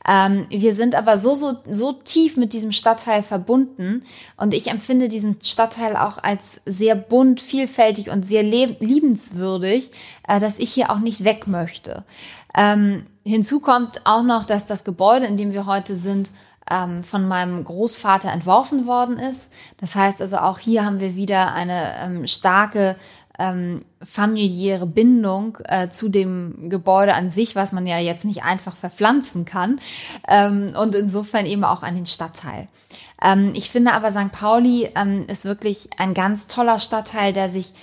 [0.08, 4.04] Ähm, wir sind aber so, so, so tief mit diesem Stadtteil verbunden
[4.38, 9.92] und ich empfinde diesen Stadtteil auch als sehr bunt, vielfältig und sehr liebenswürdig,
[10.28, 12.06] äh, dass ich hier auch nicht weg möchte.
[12.56, 16.32] Ähm, hinzu kommt auch noch, dass das Gebäude, in dem wir heute sind,
[16.70, 19.52] ähm, von meinem Großvater entworfen worden ist.
[19.80, 22.96] Das heißt also auch hier haben wir wieder eine ähm, starke
[23.40, 28.76] ähm, familiäre Bindung äh, zu dem Gebäude an sich, was man ja jetzt nicht einfach
[28.76, 29.80] verpflanzen kann.
[30.28, 32.68] Ähm, und insofern eben auch an den Stadtteil.
[33.22, 34.32] Ähm, ich finde aber St.
[34.32, 37.74] Pauli ähm, ist wirklich ein ganz toller Stadtteil, der sich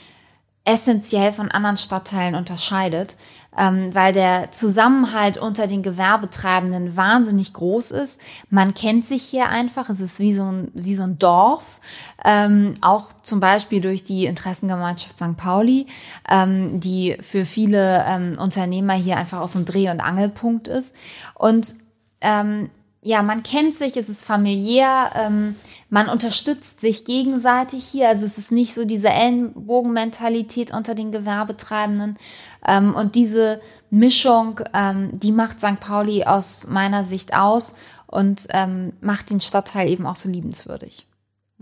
[0.64, 3.16] essentiell von anderen Stadtteilen unterscheidet
[3.56, 8.20] ähm, weil der Zusammenhalt unter den Gewerbetreibenden wahnsinnig groß ist.
[8.50, 11.80] Man kennt sich hier einfach, es ist wie so ein, wie so ein Dorf,
[12.24, 15.36] ähm, auch zum Beispiel durch die Interessengemeinschaft St.
[15.36, 15.86] Pauli,
[16.28, 20.94] ähm, die für viele ähm, Unternehmer hier einfach auch so ein Dreh- und Angelpunkt ist.
[21.34, 21.74] Und
[22.20, 22.70] ähm,
[23.04, 25.56] ja, man kennt sich, es ist familiär, ähm,
[25.90, 28.08] man unterstützt sich gegenseitig hier.
[28.08, 32.16] Also es ist nicht so diese Ellenbogenmentalität unter den Gewerbetreibenden.
[32.66, 35.80] Ähm, und diese Mischung, ähm, die macht St.
[35.80, 37.74] Pauli aus meiner Sicht aus
[38.06, 41.06] und ähm, macht den Stadtteil eben auch so liebenswürdig.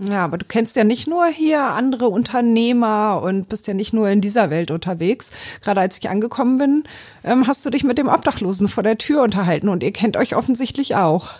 [0.09, 4.09] Ja, aber du kennst ja nicht nur hier andere Unternehmer und bist ja nicht nur
[4.09, 5.30] in dieser Welt unterwegs.
[5.62, 6.84] Gerade als ich angekommen bin,
[7.24, 10.34] ähm, hast du dich mit dem Obdachlosen vor der Tür unterhalten und ihr kennt euch
[10.34, 11.30] offensichtlich auch.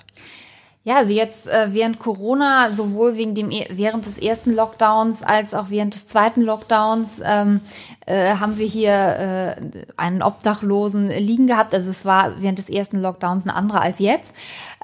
[0.84, 5.54] Ja, also jetzt äh, während Corona, sowohl wegen dem e, während des ersten Lockdowns als
[5.54, 7.60] auch während des zweiten Lockdowns, ähm,
[8.07, 9.57] äh, haben wir hier äh,
[9.96, 11.74] einen Obdachlosen liegen gehabt.
[11.74, 14.34] Also es war während des ersten Lockdowns ein anderer als jetzt.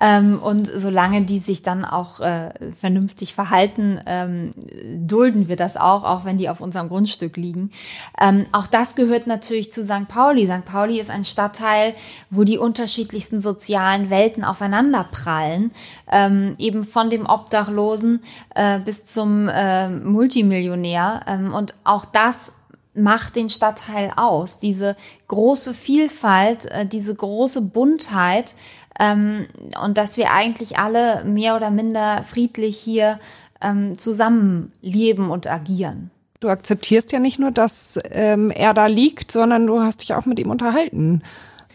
[0.00, 4.52] Ähm, und solange die sich dann auch äh, vernünftig verhalten, ähm,
[4.94, 7.72] dulden wir das auch, auch wenn die auf unserem Grundstück liegen.
[8.20, 10.06] Ähm, auch das gehört natürlich zu St.
[10.06, 10.46] Pauli.
[10.46, 10.64] St.
[10.64, 11.94] Pauli ist ein Stadtteil,
[12.30, 15.72] wo die unterschiedlichsten sozialen Welten aufeinander prallen.
[16.10, 18.22] Ähm, eben von dem Obdachlosen
[18.54, 21.22] äh, bis zum äh, Multimillionär.
[21.26, 22.52] Ähm, und auch das
[22.98, 24.58] macht den Stadtteil aus.
[24.58, 24.96] Diese
[25.28, 28.54] große Vielfalt, äh, diese große Buntheit
[28.98, 29.46] ähm,
[29.82, 33.18] und dass wir eigentlich alle mehr oder minder friedlich hier
[33.60, 36.10] ähm, zusammenleben und agieren.
[36.40, 40.24] Du akzeptierst ja nicht nur, dass ähm, er da liegt, sondern du hast dich auch
[40.24, 41.22] mit ihm unterhalten.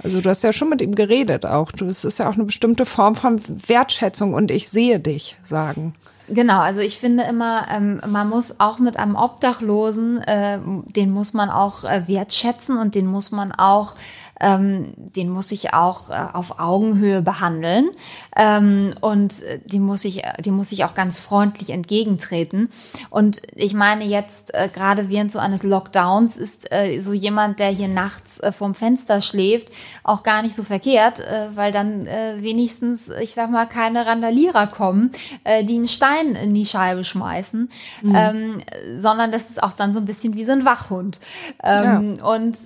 [0.01, 1.71] Also du hast ja schon mit ihm geredet auch.
[1.71, 5.93] Das ist ja auch eine bestimmte Form von Wertschätzung und ich sehe dich sagen.
[6.29, 10.59] Genau, also ich finde immer, ähm, man muss auch mit einem Obdachlosen, äh,
[10.95, 13.95] den muss man auch äh, wertschätzen und den muss man auch
[14.43, 17.89] ähm, den muss ich auch äh, auf Augenhöhe behandeln
[18.35, 22.69] ähm, und äh, die muss ich, die muss ich auch ganz freundlich entgegentreten.
[23.09, 27.69] Und ich meine jetzt äh, gerade während so eines Lockdowns ist äh, so jemand, der
[27.69, 29.69] hier nachts äh, vorm Fenster schläft,
[30.03, 34.67] auch gar nicht so verkehrt, äh, weil dann äh, wenigstens, ich sag mal, keine Randalierer
[34.67, 35.11] kommen,
[35.45, 37.69] äh, die einen Stein in die Scheibe schmeißen,
[38.01, 38.15] mhm.
[38.15, 38.61] ähm,
[38.97, 41.21] sondern das ist auch dann so ein bisschen wie so ein Wachhund.
[41.63, 42.25] Ähm, ja.
[42.25, 42.57] Und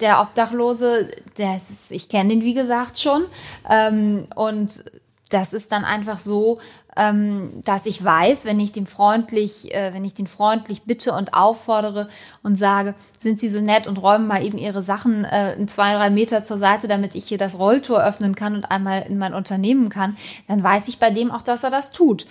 [0.00, 1.05] der Obdachlose
[1.36, 3.24] das ist, ich kenne den wie gesagt schon.
[3.68, 4.84] Ähm, und
[5.30, 6.58] das ist dann einfach so,
[6.96, 11.34] ähm, dass ich weiß, wenn ich den freundlich, äh, wenn ich den freundlich bitte und
[11.34, 12.08] auffordere
[12.42, 16.10] und sage, sind Sie so nett und räumen mal eben Ihre Sachen äh, zwei, drei
[16.10, 19.90] Meter zur Seite, damit ich hier das Rolltor öffnen kann und einmal in mein Unternehmen
[19.90, 20.16] kann,
[20.48, 22.26] dann weiß ich bei dem auch, dass er das tut.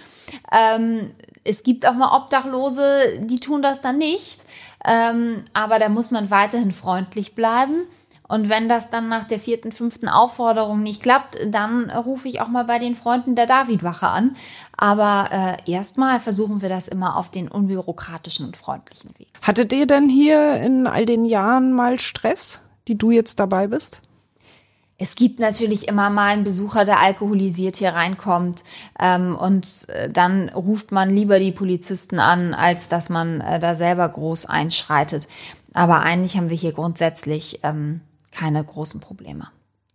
[0.52, 1.12] Ähm,
[1.44, 4.46] es gibt auch mal Obdachlose, die tun das dann nicht.
[4.88, 7.88] Ähm, aber da muss man weiterhin freundlich bleiben
[8.28, 12.48] und wenn das dann nach der vierten, fünften Aufforderung nicht klappt, dann rufe ich auch
[12.48, 14.36] mal bei den Freunden der Davidwache an.
[14.76, 19.28] Aber äh, erstmal versuchen wir das immer auf den unbürokratischen und freundlichen Weg.
[19.42, 24.02] Hattet ihr denn hier in all den Jahren mal Stress, die du jetzt dabei bist?
[24.98, 28.64] Es gibt natürlich immer mal einen Besucher, der alkoholisiert hier reinkommt
[29.00, 33.76] ähm, und äh, dann ruft man lieber die Polizisten an, als dass man äh, da
[33.76, 35.28] selber groß einschreitet.
[35.74, 38.00] Aber eigentlich haben wir hier grundsätzlich ähm,
[38.36, 39.48] keine großen Probleme.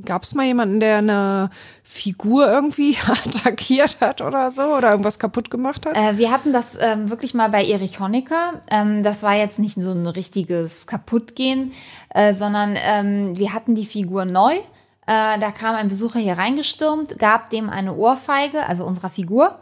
[0.03, 1.51] Gab es mal jemanden, der eine
[1.83, 5.97] Figur irgendwie attackiert hat oder so oder irgendwas kaputt gemacht hat?
[5.97, 8.63] Äh, wir hatten das ähm, wirklich mal bei Erich Honecker.
[8.71, 11.73] Ähm, das war jetzt nicht so ein richtiges Kaputtgehen,
[12.15, 14.55] äh, sondern ähm, wir hatten die Figur neu.
[14.55, 19.59] Äh, da kam ein Besucher hier reingestürmt, gab dem eine Ohrfeige, also unserer Figur,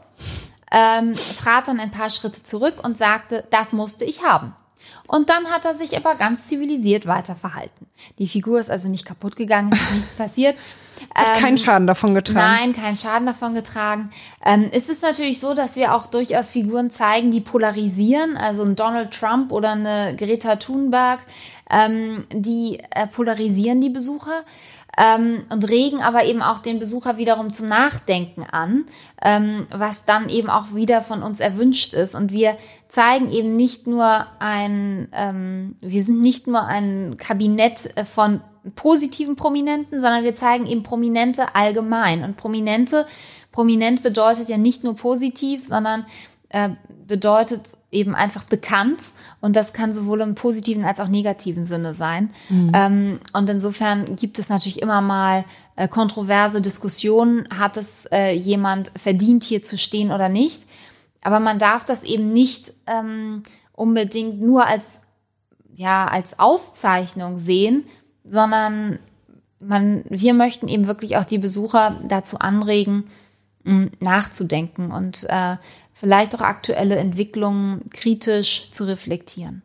[0.70, 4.54] ähm, trat dann ein paar Schritte zurück und sagte, das musste ich haben.
[5.06, 7.86] Und dann hat er sich aber ganz zivilisiert weiter verhalten.
[8.18, 10.56] Die Figur ist also nicht kaputt gegangen, ist nichts passiert.
[11.14, 12.38] Hat Ähm, keinen Schaden davon getragen.
[12.38, 14.10] Nein, keinen Schaden davon getragen.
[14.44, 18.36] Ähm, es ist natürlich so, dass wir auch durchaus Figuren zeigen, die polarisieren.
[18.36, 21.20] Also ein Donald Trump oder eine Greta Thunberg,
[21.70, 24.44] ähm, die äh, polarisieren die Besucher.
[24.98, 28.84] Ähm, und regen aber eben auch den Besucher wiederum zum Nachdenken an,
[29.22, 32.16] ähm, was dann eben auch wieder von uns erwünscht ist.
[32.16, 32.56] Und wir
[32.88, 38.40] zeigen eben nicht nur ein, ähm, wir sind nicht nur ein Kabinett äh, von
[38.74, 42.24] positiven Prominenten, sondern wir zeigen eben Prominente allgemein.
[42.24, 43.06] Und Prominente,
[43.52, 46.06] prominent bedeutet ja nicht nur positiv, sondern
[46.48, 46.70] äh,
[47.06, 49.02] bedeutet eben einfach bekannt.
[49.40, 52.30] Und das kann sowohl im positiven als auch negativen Sinne sein.
[52.74, 55.44] Ähm, und insofern gibt es natürlich immer mal
[55.76, 57.48] äh, kontroverse Diskussionen.
[57.56, 60.62] Hat es äh, jemand verdient, hier zu stehen oder nicht?
[61.22, 65.00] Aber man darf das eben nicht ähm, unbedingt nur als
[65.74, 67.84] ja als Auszeichnung sehen,
[68.24, 68.98] sondern
[69.60, 73.04] man, wir möchten eben wirklich auch die Besucher dazu anregen,
[74.00, 75.56] nachzudenken und äh,
[75.98, 79.62] vielleicht auch aktuelle Entwicklungen kritisch zu reflektieren.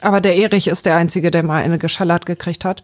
[0.00, 2.82] Aber der Erich ist der Einzige, der mal eine geschallert gekriegt hat.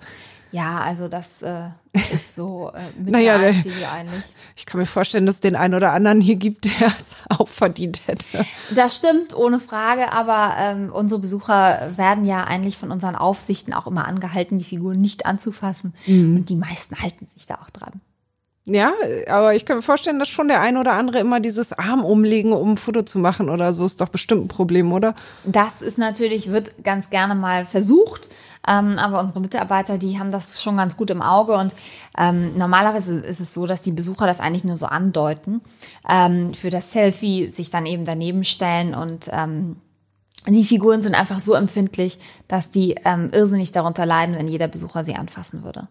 [0.50, 1.68] Ja, also das äh,
[2.14, 4.22] ist so äh, mit Naja, der Einzige eigentlich.
[4.54, 7.48] Ich kann mir vorstellen, dass es den einen oder anderen hier gibt, der es auch
[7.48, 8.44] verdient hätte.
[8.74, 13.86] Das stimmt, ohne Frage, aber ähm, unsere Besucher werden ja eigentlich von unseren Aufsichten auch
[13.86, 15.94] immer angehalten, die Figuren nicht anzufassen.
[16.06, 18.00] Und die meisten halten sich da auch dran.
[18.64, 18.92] Ja,
[19.26, 22.52] aber ich kann mir vorstellen, dass schon der ein oder andere immer dieses Arm umlegen,
[22.52, 25.14] um ein Foto zu machen oder so, ist doch bestimmt ein Problem, oder?
[25.44, 28.28] Das ist natürlich, wird ganz gerne mal versucht.
[28.66, 31.74] Ähm, aber unsere Mitarbeiter, die haben das schon ganz gut im Auge und
[32.16, 35.62] ähm, normalerweise ist es so, dass die Besucher das eigentlich nur so andeuten,
[36.08, 39.76] ähm, für das Selfie sich dann eben daneben stellen und ähm,
[40.46, 45.04] die Figuren sind einfach so empfindlich, dass die ähm, irrsinnig darunter leiden, wenn jeder Besucher
[45.04, 45.88] sie anfassen würde.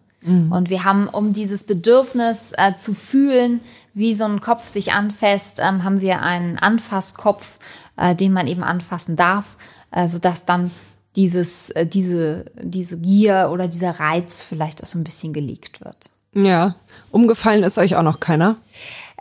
[0.50, 3.60] Und wir haben, um dieses Bedürfnis äh, zu fühlen,
[3.94, 7.58] wie so ein Kopf sich anfasst, ähm, haben wir einen Anfasskopf,
[7.96, 9.56] äh, den man eben anfassen darf,
[9.90, 10.70] äh, sodass dann
[11.16, 15.96] dieses, äh, diese, diese Gier oder dieser Reiz vielleicht auch so ein bisschen gelegt wird.
[16.34, 16.76] Ja.
[17.10, 18.56] Umgefallen ist euch auch noch keiner.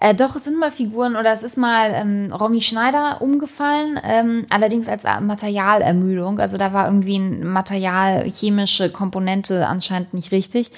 [0.01, 4.47] Äh, doch, es sind mal Figuren oder es ist mal ähm, Romy Schneider umgefallen, ähm,
[4.49, 6.39] allerdings als äh, Materialermüdung.
[6.39, 10.71] Also da war irgendwie ein Material, chemische Komponente anscheinend nicht richtig.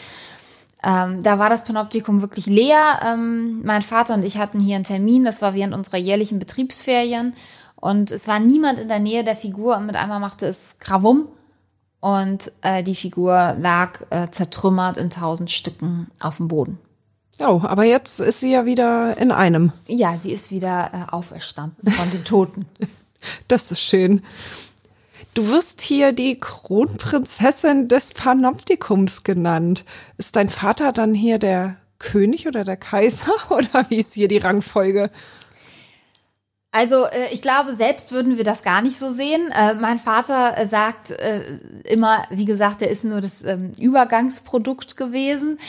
[0.83, 2.99] Ähm, da war das Panoptikum wirklich leer.
[3.01, 7.33] Ähm, mein Vater und ich hatten hier einen Termin, das war während unserer jährlichen Betriebsferien.
[7.77, 11.29] Und es war niemand in der Nähe der Figur und mit einmal machte es Krawum.
[12.01, 16.77] Und äh, die Figur lag äh, zertrümmert in tausend Stücken auf dem Boden.
[17.39, 19.73] Oh, aber jetzt ist sie ja wieder in einem.
[19.87, 22.65] Ja, sie ist wieder äh, auferstanden von den Toten.
[23.47, 24.21] Das ist schön.
[25.33, 29.85] Du wirst hier die Kronprinzessin des Panoptikums genannt.
[30.17, 34.39] Ist dein Vater dann hier der König oder der Kaiser oder wie ist hier die
[34.39, 35.09] Rangfolge?
[36.73, 39.51] Also äh, ich glaube, selbst würden wir das gar nicht so sehen.
[39.51, 41.13] Äh, mein Vater äh, sagt
[41.85, 45.59] immer, wie gesagt, er ist nur das ähm, Übergangsprodukt gewesen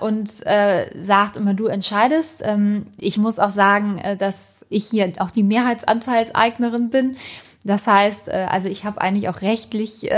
[0.00, 2.42] und sagt immer, du entscheidest.
[2.44, 7.16] Ähm, ich muss auch sagen, dass ich hier auch die Mehrheitsanteilseignerin bin.
[7.64, 10.08] Das heißt, also ich habe eigentlich auch rechtlich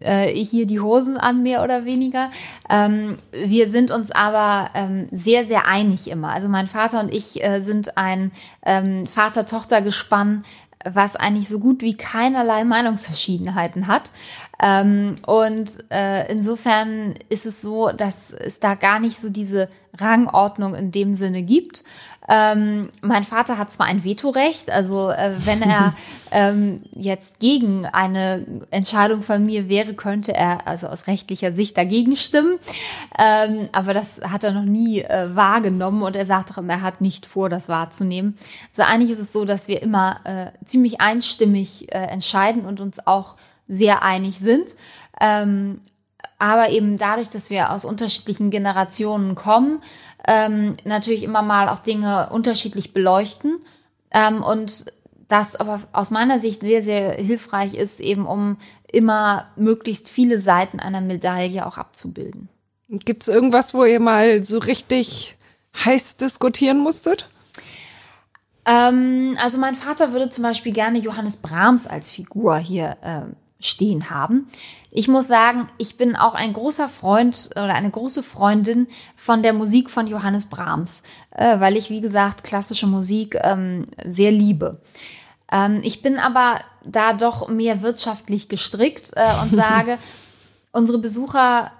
[0.00, 2.30] äh, hier die Hosen an, mehr oder weniger.
[2.68, 6.30] Ähm, wir sind uns aber ähm, sehr, sehr einig immer.
[6.32, 8.32] Also mein Vater und ich äh, sind ein
[8.64, 10.44] ähm, Vater-Tochter-Gespann,
[10.84, 14.12] was eigentlich so gut wie keinerlei Meinungsverschiedenheiten hat.
[14.62, 20.74] Ähm, und äh, insofern ist es so, dass es da gar nicht so diese Rangordnung
[20.74, 21.84] in dem Sinne gibt.
[22.32, 25.94] Ähm, mein Vater hat zwar ein Vetorecht, also äh, wenn er
[26.30, 32.14] ähm, jetzt gegen eine Entscheidung von mir wäre, könnte er also aus rechtlicher Sicht dagegen
[32.14, 32.60] stimmen.
[33.18, 36.82] Ähm, aber das hat er noch nie äh, wahrgenommen und er sagt auch immer, er
[36.82, 38.36] hat nicht vor, das wahrzunehmen.
[38.70, 43.04] Also eigentlich ist es so, dass wir immer äh, ziemlich einstimmig äh, entscheiden und uns
[43.08, 43.34] auch
[43.66, 44.76] sehr einig sind.
[45.20, 45.80] Ähm,
[46.40, 49.82] aber eben dadurch, dass wir aus unterschiedlichen Generationen kommen,
[50.26, 53.58] ähm, natürlich immer mal auch Dinge unterschiedlich beleuchten
[54.10, 54.86] ähm, und
[55.28, 58.56] das aber aus meiner Sicht sehr, sehr hilfreich ist, eben um
[58.90, 62.48] immer möglichst viele Seiten einer Medaille auch abzubilden.
[62.88, 65.36] Gibt es irgendwas, wo ihr mal so richtig
[65.84, 67.28] heiß diskutieren musstet?
[68.66, 74.10] Ähm, also mein Vater würde zum Beispiel gerne Johannes Brahms als Figur hier ähm, stehen
[74.10, 74.48] haben.
[74.90, 79.52] Ich muss sagen, ich bin auch ein großer Freund oder eine große Freundin von der
[79.52, 84.80] Musik von Johannes Brahms, äh, weil ich, wie gesagt, klassische Musik ähm, sehr liebe.
[85.52, 89.98] Ähm, ich bin aber da doch mehr wirtschaftlich gestrickt äh, und sage,
[90.72, 91.70] unsere Besucher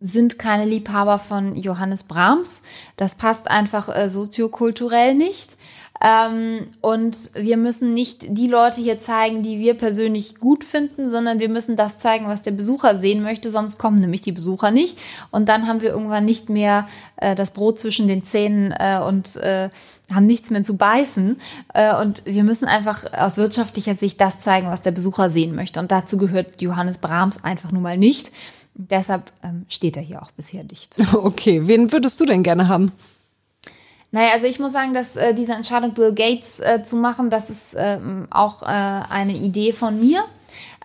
[0.00, 2.62] sind keine Liebhaber von Johannes Brahms.
[2.96, 5.56] Das passt einfach äh, soziokulturell nicht.
[6.04, 11.38] Ähm, und wir müssen nicht die Leute hier zeigen, die wir persönlich gut finden, sondern
[11.38, 14.98] wir müssen das zeigen, was der Besucher sehen möchte, sonst kommen nämlich die Besucher nicht.
[15.30, 16.86] Und dann haben wir irgendwann nicht mehr
[17.16, 19.70] äh, das Brot zwischen den Zähnen äh, und äh,
[20.12, 21.38] haben nichts mehr zu beißen.
[21.72, 25.80] Äh, und wir müssen einfach aus wirtschaftlicher Sicht das zeigen, was der Besucher sehen möchte.
[25.80, 28.30] Und dazu gehört Johannes Brahms einfach nun mal nicht.
[28.74, 30.96] Deshalb ähm, steht er hier auch bisher nicht.
[31.14, 32.92] Okay, wen würdest du denn gerne haben?
[34.14, 37.50] Naja, also ich muss sagen, dass äh, diese Entscheidung, Bill Gates äh, zu machen, das
[37.50, 40.22] ist ähm, auch äh, eine Idee von mir.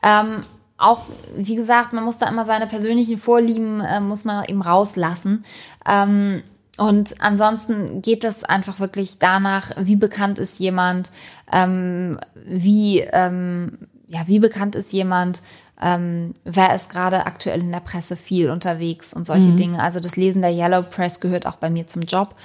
[0.01, 0.41] Ähm,
[0.79, 1.03] auch,
[1.35, 5.45] wie gesagt, man muss da immer seine persönlichen Vorlieben, äh, muss man eben rauslassen.
[5.87, 6.41] Ähm,
[6.79, 11.11] und ansonsten geht es einfach wirklich danach, wie bekannt ist jemand,
[11.53, 13.77] ähm, wie, ähm,
[14.07, 15.43] ja, wie bekannt ist jemand,
[15.81, 19.57] ähm, wer ist gerade aktuell in der Presse viel unterwegs und solche mhm.
[19.57, 19.81] Dinge.
[19.81, 22.35] Also das Lesen der Yellow Press gehört auch bei mir zum Job.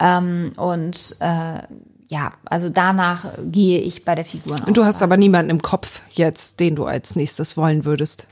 [0.00, 1.62] Ähm, und äh,
[2.08, 4.56] ja, also danach gehe ich bei der Figur.
[4.66, 8.26] Und du hast aber niemanden im Kopf jetzt, den du als nächstes wollen würdest.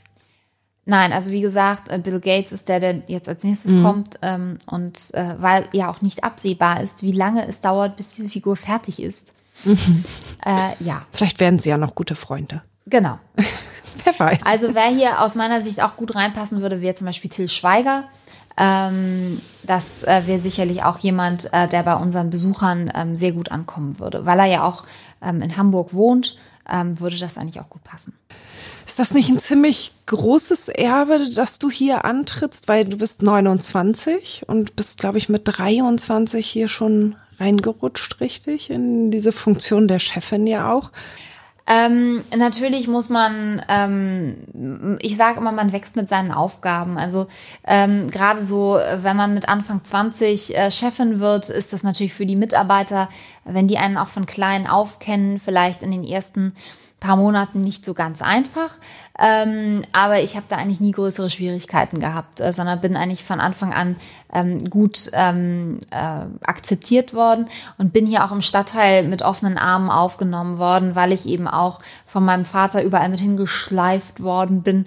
[0.85, 3.83] Nein, also wie gesagt, äh, Bill Gates ist der, der jetzt als nächstes mhm.
[3.83, 4.19] kommt.
[4.23, 8.29] Ähm, und äh, weil ja auch nicht absehbar ist, wie lange es dauert, bis diese
[8.29, 9.33] Figur fertig ist.
[9.65, 10.05] Mhm.
[10.47, 11.05] Äh, ja.
[11.11, 12.63] Vielleicht werden sie ja noch gute Freunde.
[12.87, 13.19] Genau.
[14.05, 14.47] wer weiß.
[14.47, 18.05] Also wer hier aus meiner Sicht auch gut reinpassen würde, wäre zum Beispiel Till Schweiger.
[18.59, 23.53] Ähm, das äh, wäre sicherlich auch jemand, äh, der bei unseren Besuchern ähm, sehr gut
[23.53, 24.27] ankommen würde.
[24.27, 24.85] Weil er ja auch
[25.23, 26.37] ähm, in Hamburg wohnt,
[26.69, 28.15] ähm, würde das eigentlich auch gut passen.
[28.87, 34.45] Ist das nicht ein ziemlich großes Erbe, dass du hier antrittst, weil du bist 29
[34.47, 38.71] und bist, glaube ich, mit 23 hier schon reingerutscht, richtig?
[38.71, 40.91] In diese Funktion der Chefin ja auch.
[41.71, 46.97] Ähm, natürlich muss man, ähm, ich sage immer, man wächst mit seinen Aufgaben.
[46.97, 47.27] Also
[47.67, 52.25] ähm, gerade so, wenn man mit Anfang 20 äh, Chefin wird, ist das natürlich für
[52.25, 53.11] die Mitarbeiter,
[53.45, 56.55] wenn die einen auch von klein auf kennen, vielleicht in den ersten
[57.01, 58.71] paar Monaten nicht so ganz einfach.
[59.19, 63.41] Ähm, aber ich habe da eigentlich nie größere Schwierigkeiten gehabt, äh, sondern bin eigentlich von
[63.41, 63.97] Anfang an
[64.33, 69.91] ähm, gut ähm, äh, akzeptiert worden und bin hier auch im Stadtteil mit offenen Armen
[69.91, 74.87] aufgenommen worden, weil ich eben auch von meinem Vater überall mit hingeschleift worden bin.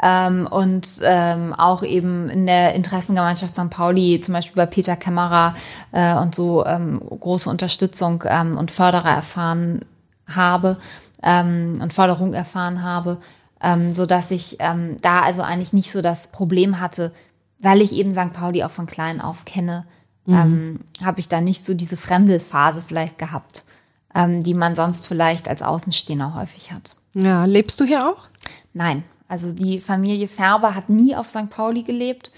[0.00, 3.70] Ähm, und ähm, auch eben in der Interessengemeinschaft St.
[3.70, 5.54] Pauli, zum Beispiel bei Peter Kämmerer
[5.90, 9.84] äh, und so ähm, große Unterstützung ähm, und Förderer erfahren
[10.28, 10.76] habe
[11.22, 13.18] ähm, und Förderung erfahren habe,
[13.60, 17.12] ähm, so dass ich ähm, da also eigentlich nicht so das Problem hatte,
[17.58, 18.32] weil ich eben St.
[18.32, 19.86] Pauli auch von klein auf kenne,
[20.26, 20.34] mhm.
[20.34, 23.64] ähm, habe ich da nicht so diese Fremdelphase vielleicht gehabt,
[24.14, 26.96] ähm, die man sonst vielleicht als Außenstehender häufig hat.
[27.14, 28.28] Ja, lebst du hier auch?
[28.74, 31.50] Nein, also die Familie Färber hat nie auf St.
[31.50, 32.30] Pauli gelebt.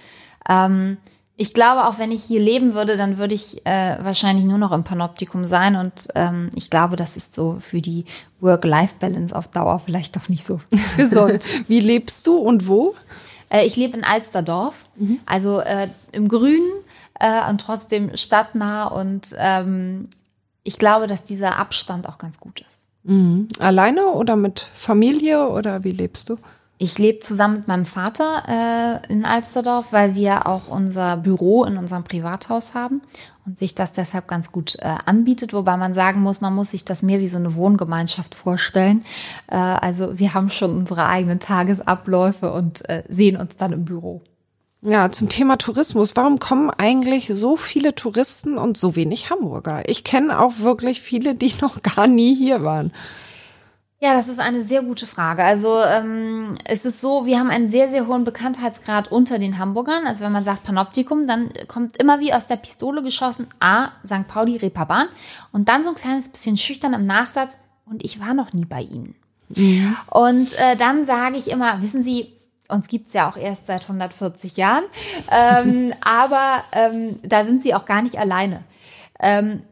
[1.41, 4.72] Ich glaube, auch wenn ich hier leben würde, dann würde ich äh, wahrscheinlich nur noch
[4.72, 5.74] im Panoptikum sein.
[5.74, 8.05] Und ähm, ich glaube, das ist so für die
[8.41, 10.61] Work-Life-Balance auf Dauer vielleicht doch nicht so
[10.99, 11.43] gesund.
[11.66, 12.95] Wie lebst du und wo?
[13.49, 15.18] Äh, ich lebe in Alsterdorf, mhm.
[15.24, 16.70] also äh, im Grünen
[17.18, 18.88] äh, und trotzdem stadtnah.
[18.88, 20.11] Und ähm,
[20.62, 22.86] ich glaube, dass dieser Abstand auch ganz gut ist.
[23.05, 23.49] Mhm.
[23.59, 26.36] Alleine oder mit Familie oder wie lebst du?
[26.82, 31.76] Ich lebe zusammen mit meinem Vater äh, in Alsterdorf, weil wir auch unser Büro in
[31.76, 33.02] unserem Privathaus haben
[33.44, 36.86] und sich das deshalb ganz gut äh, anbietet, wobei man sagen muss, man muss sich
[36.86, 39.04] das mehr wie so eine Wohngemeinschaft vorstellen.
[39.48, 44.22] Äh, also wir haben schon unsere eigenen Tagesabläufe und äh, sehen uns dann im Büro.
[44.80, 46.16] Ja, zum Thema Tourismus.
[46.16, 49.82] Warum kommen eigentlich so viele Touristen und so wenig Hamburger?
[49.86, 52.90] Ich kenne auch wirklich viele, die noch gar nie hier waren.
[54.03, 55.44] Ja, das ist eine sehr gute Frage.
[55.44, 60.07] Also ähm, es ist so, wir haben einen sehr, sehr hohen Bekanntheitsgrad unter den Hamburgern.
[60.07, 64.26] Also wenn man sagt Panoptikum, dann kommt immer wie aus der Pistole geschossen A, St.
[64.26, 65.09] Pauli, Reeperbahn
[65.53, 68.80] und dann so ein kleines bisschen schüchtern im Nachsatz und ich war noch nie bei
[68.80, 69.16] Ihnen.
[69.51, 69.94] Ja.
[70.07, 72.32] Und äh, dann sage ich immer, wissen Sie,
[72.68, 74.84] uns gibt's ja auch erst seit 140 Jahren,
[75.30, 78.62] ähm, aber ähm, da sind Sie auch gar nicht alleine.
[79.18, 79.62] Ähm,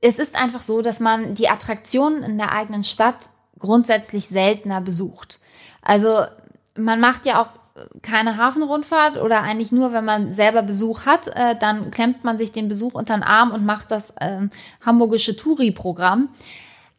[0.00, 3.16] es ist einfach so, dass man die Attraktionen in der eigenen Stadt
[3.58, 5.40] grundsätzlich seltener besucht.
[5.82, 6.24] Also
[6.76, 7.48] man macht ja auch
[8.02, 12.52] keine Hafenrundfahrt oder eigentlich nur, wenn man selber Besuch hat, äh, dann klemmt man sich
[12.52, 14.50] den Besuch unter den Arm und macht das ähm,
[14.84, 16.28] hamburgische Touri-Programm.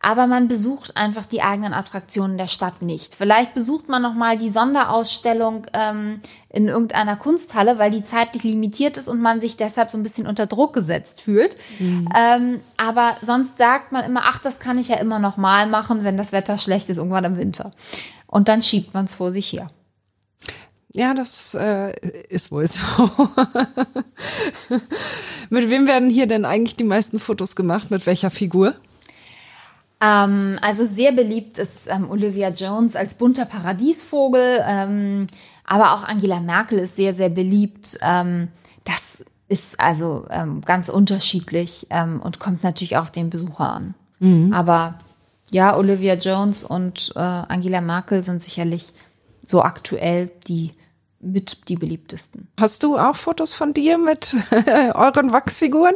[0.02, 3.16] Aber man besucht einfach die eigenen Attraktionen der Stadt nicht.
[3.16, 8.97] Vielleicht besucht man noch mal die Sonderausstellung ähm, in irgendeiner Kunsthalle, weil die zeitlich limitiert
[8.97, 11.56] ist und man sich deshalb so ein bisschen unter Druck gesetzt fühlt.
[11.80, 12.10] Mhm.
[12.18, 16.04] Ähm, aber sonst sagt man immer, ach, das kann ich ja immer noch mal machen,
[16.04, 17.72] wenn das Wetter schlecht ist, irgendwann im Winter.
[18.26, 19.70] Und dann schiebt man es vor sich her.
[20.93, 21.93] Ja, das äh,
[22.28, 22.82] ist wohl so.
[25.49, 27.91] Mit wem werden hier denn eigentlich die meisten Fotos gemacht?
[27.91, 28.76] Mit welcher Figur?
[30.02, 35.28] Ähm, also sehr beliebt ist ähm, Olivia Jones als bunter Paradiesvogel, ähm,
[35.64, 37.99] aber auch Angela Merkel ist sehr, sehr beliebt.
[38.02, 38.47] Ähm,
[38.84, 43.93] das ist also ähm, ganz unterschiedlich ähm, und kommt natürlich auch den Besucher an.
[44.20, 44.54] Mhm.
[44.54, 44.95] Aber
[45.52, 48.93] ja, Olivia Jones und äh, Angela Merkel sind sicherlich
[49.45, 50.72] so aktuell die
[51.20, 52.47] mit die beliebtesten.
[52.60, 55.95] Hast du auch Fotos von dir mit euren Wachsfiguren?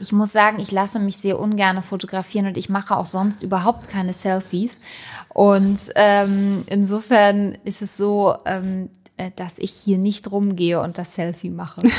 [0.00, 3.88] Ich muss sagen, ich lasse mich sehr ungern fotografieren und ich mache auch sonst überhaupt
[3.88, 4.80] keine Selfies.
[5.28, 11.14] Und ähm, insofern ist es so, ähm, äh, dass ich hier nicht rumgehe und das
[11.14, 11.82] Selfie mache.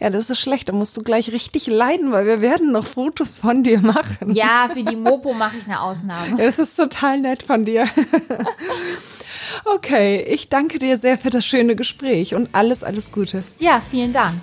[0.00, 0.68] Ja, das ist schlecht.
[0.68, 4.32] Da musst du gleich richtig leiden, weil wir werden noch Fotos von dir machen.
[4.34, 6.36] Ja, für die Mopo mache ich eine Ausnahme.
[6.48, 7.86] Das ist total nett von dir.
[9.64, 13.42] Okay, ich danke dir sehr für das schöne Gespräch und alles, alles Gute.
[13.58, 14.42] Ja, vielen Dank.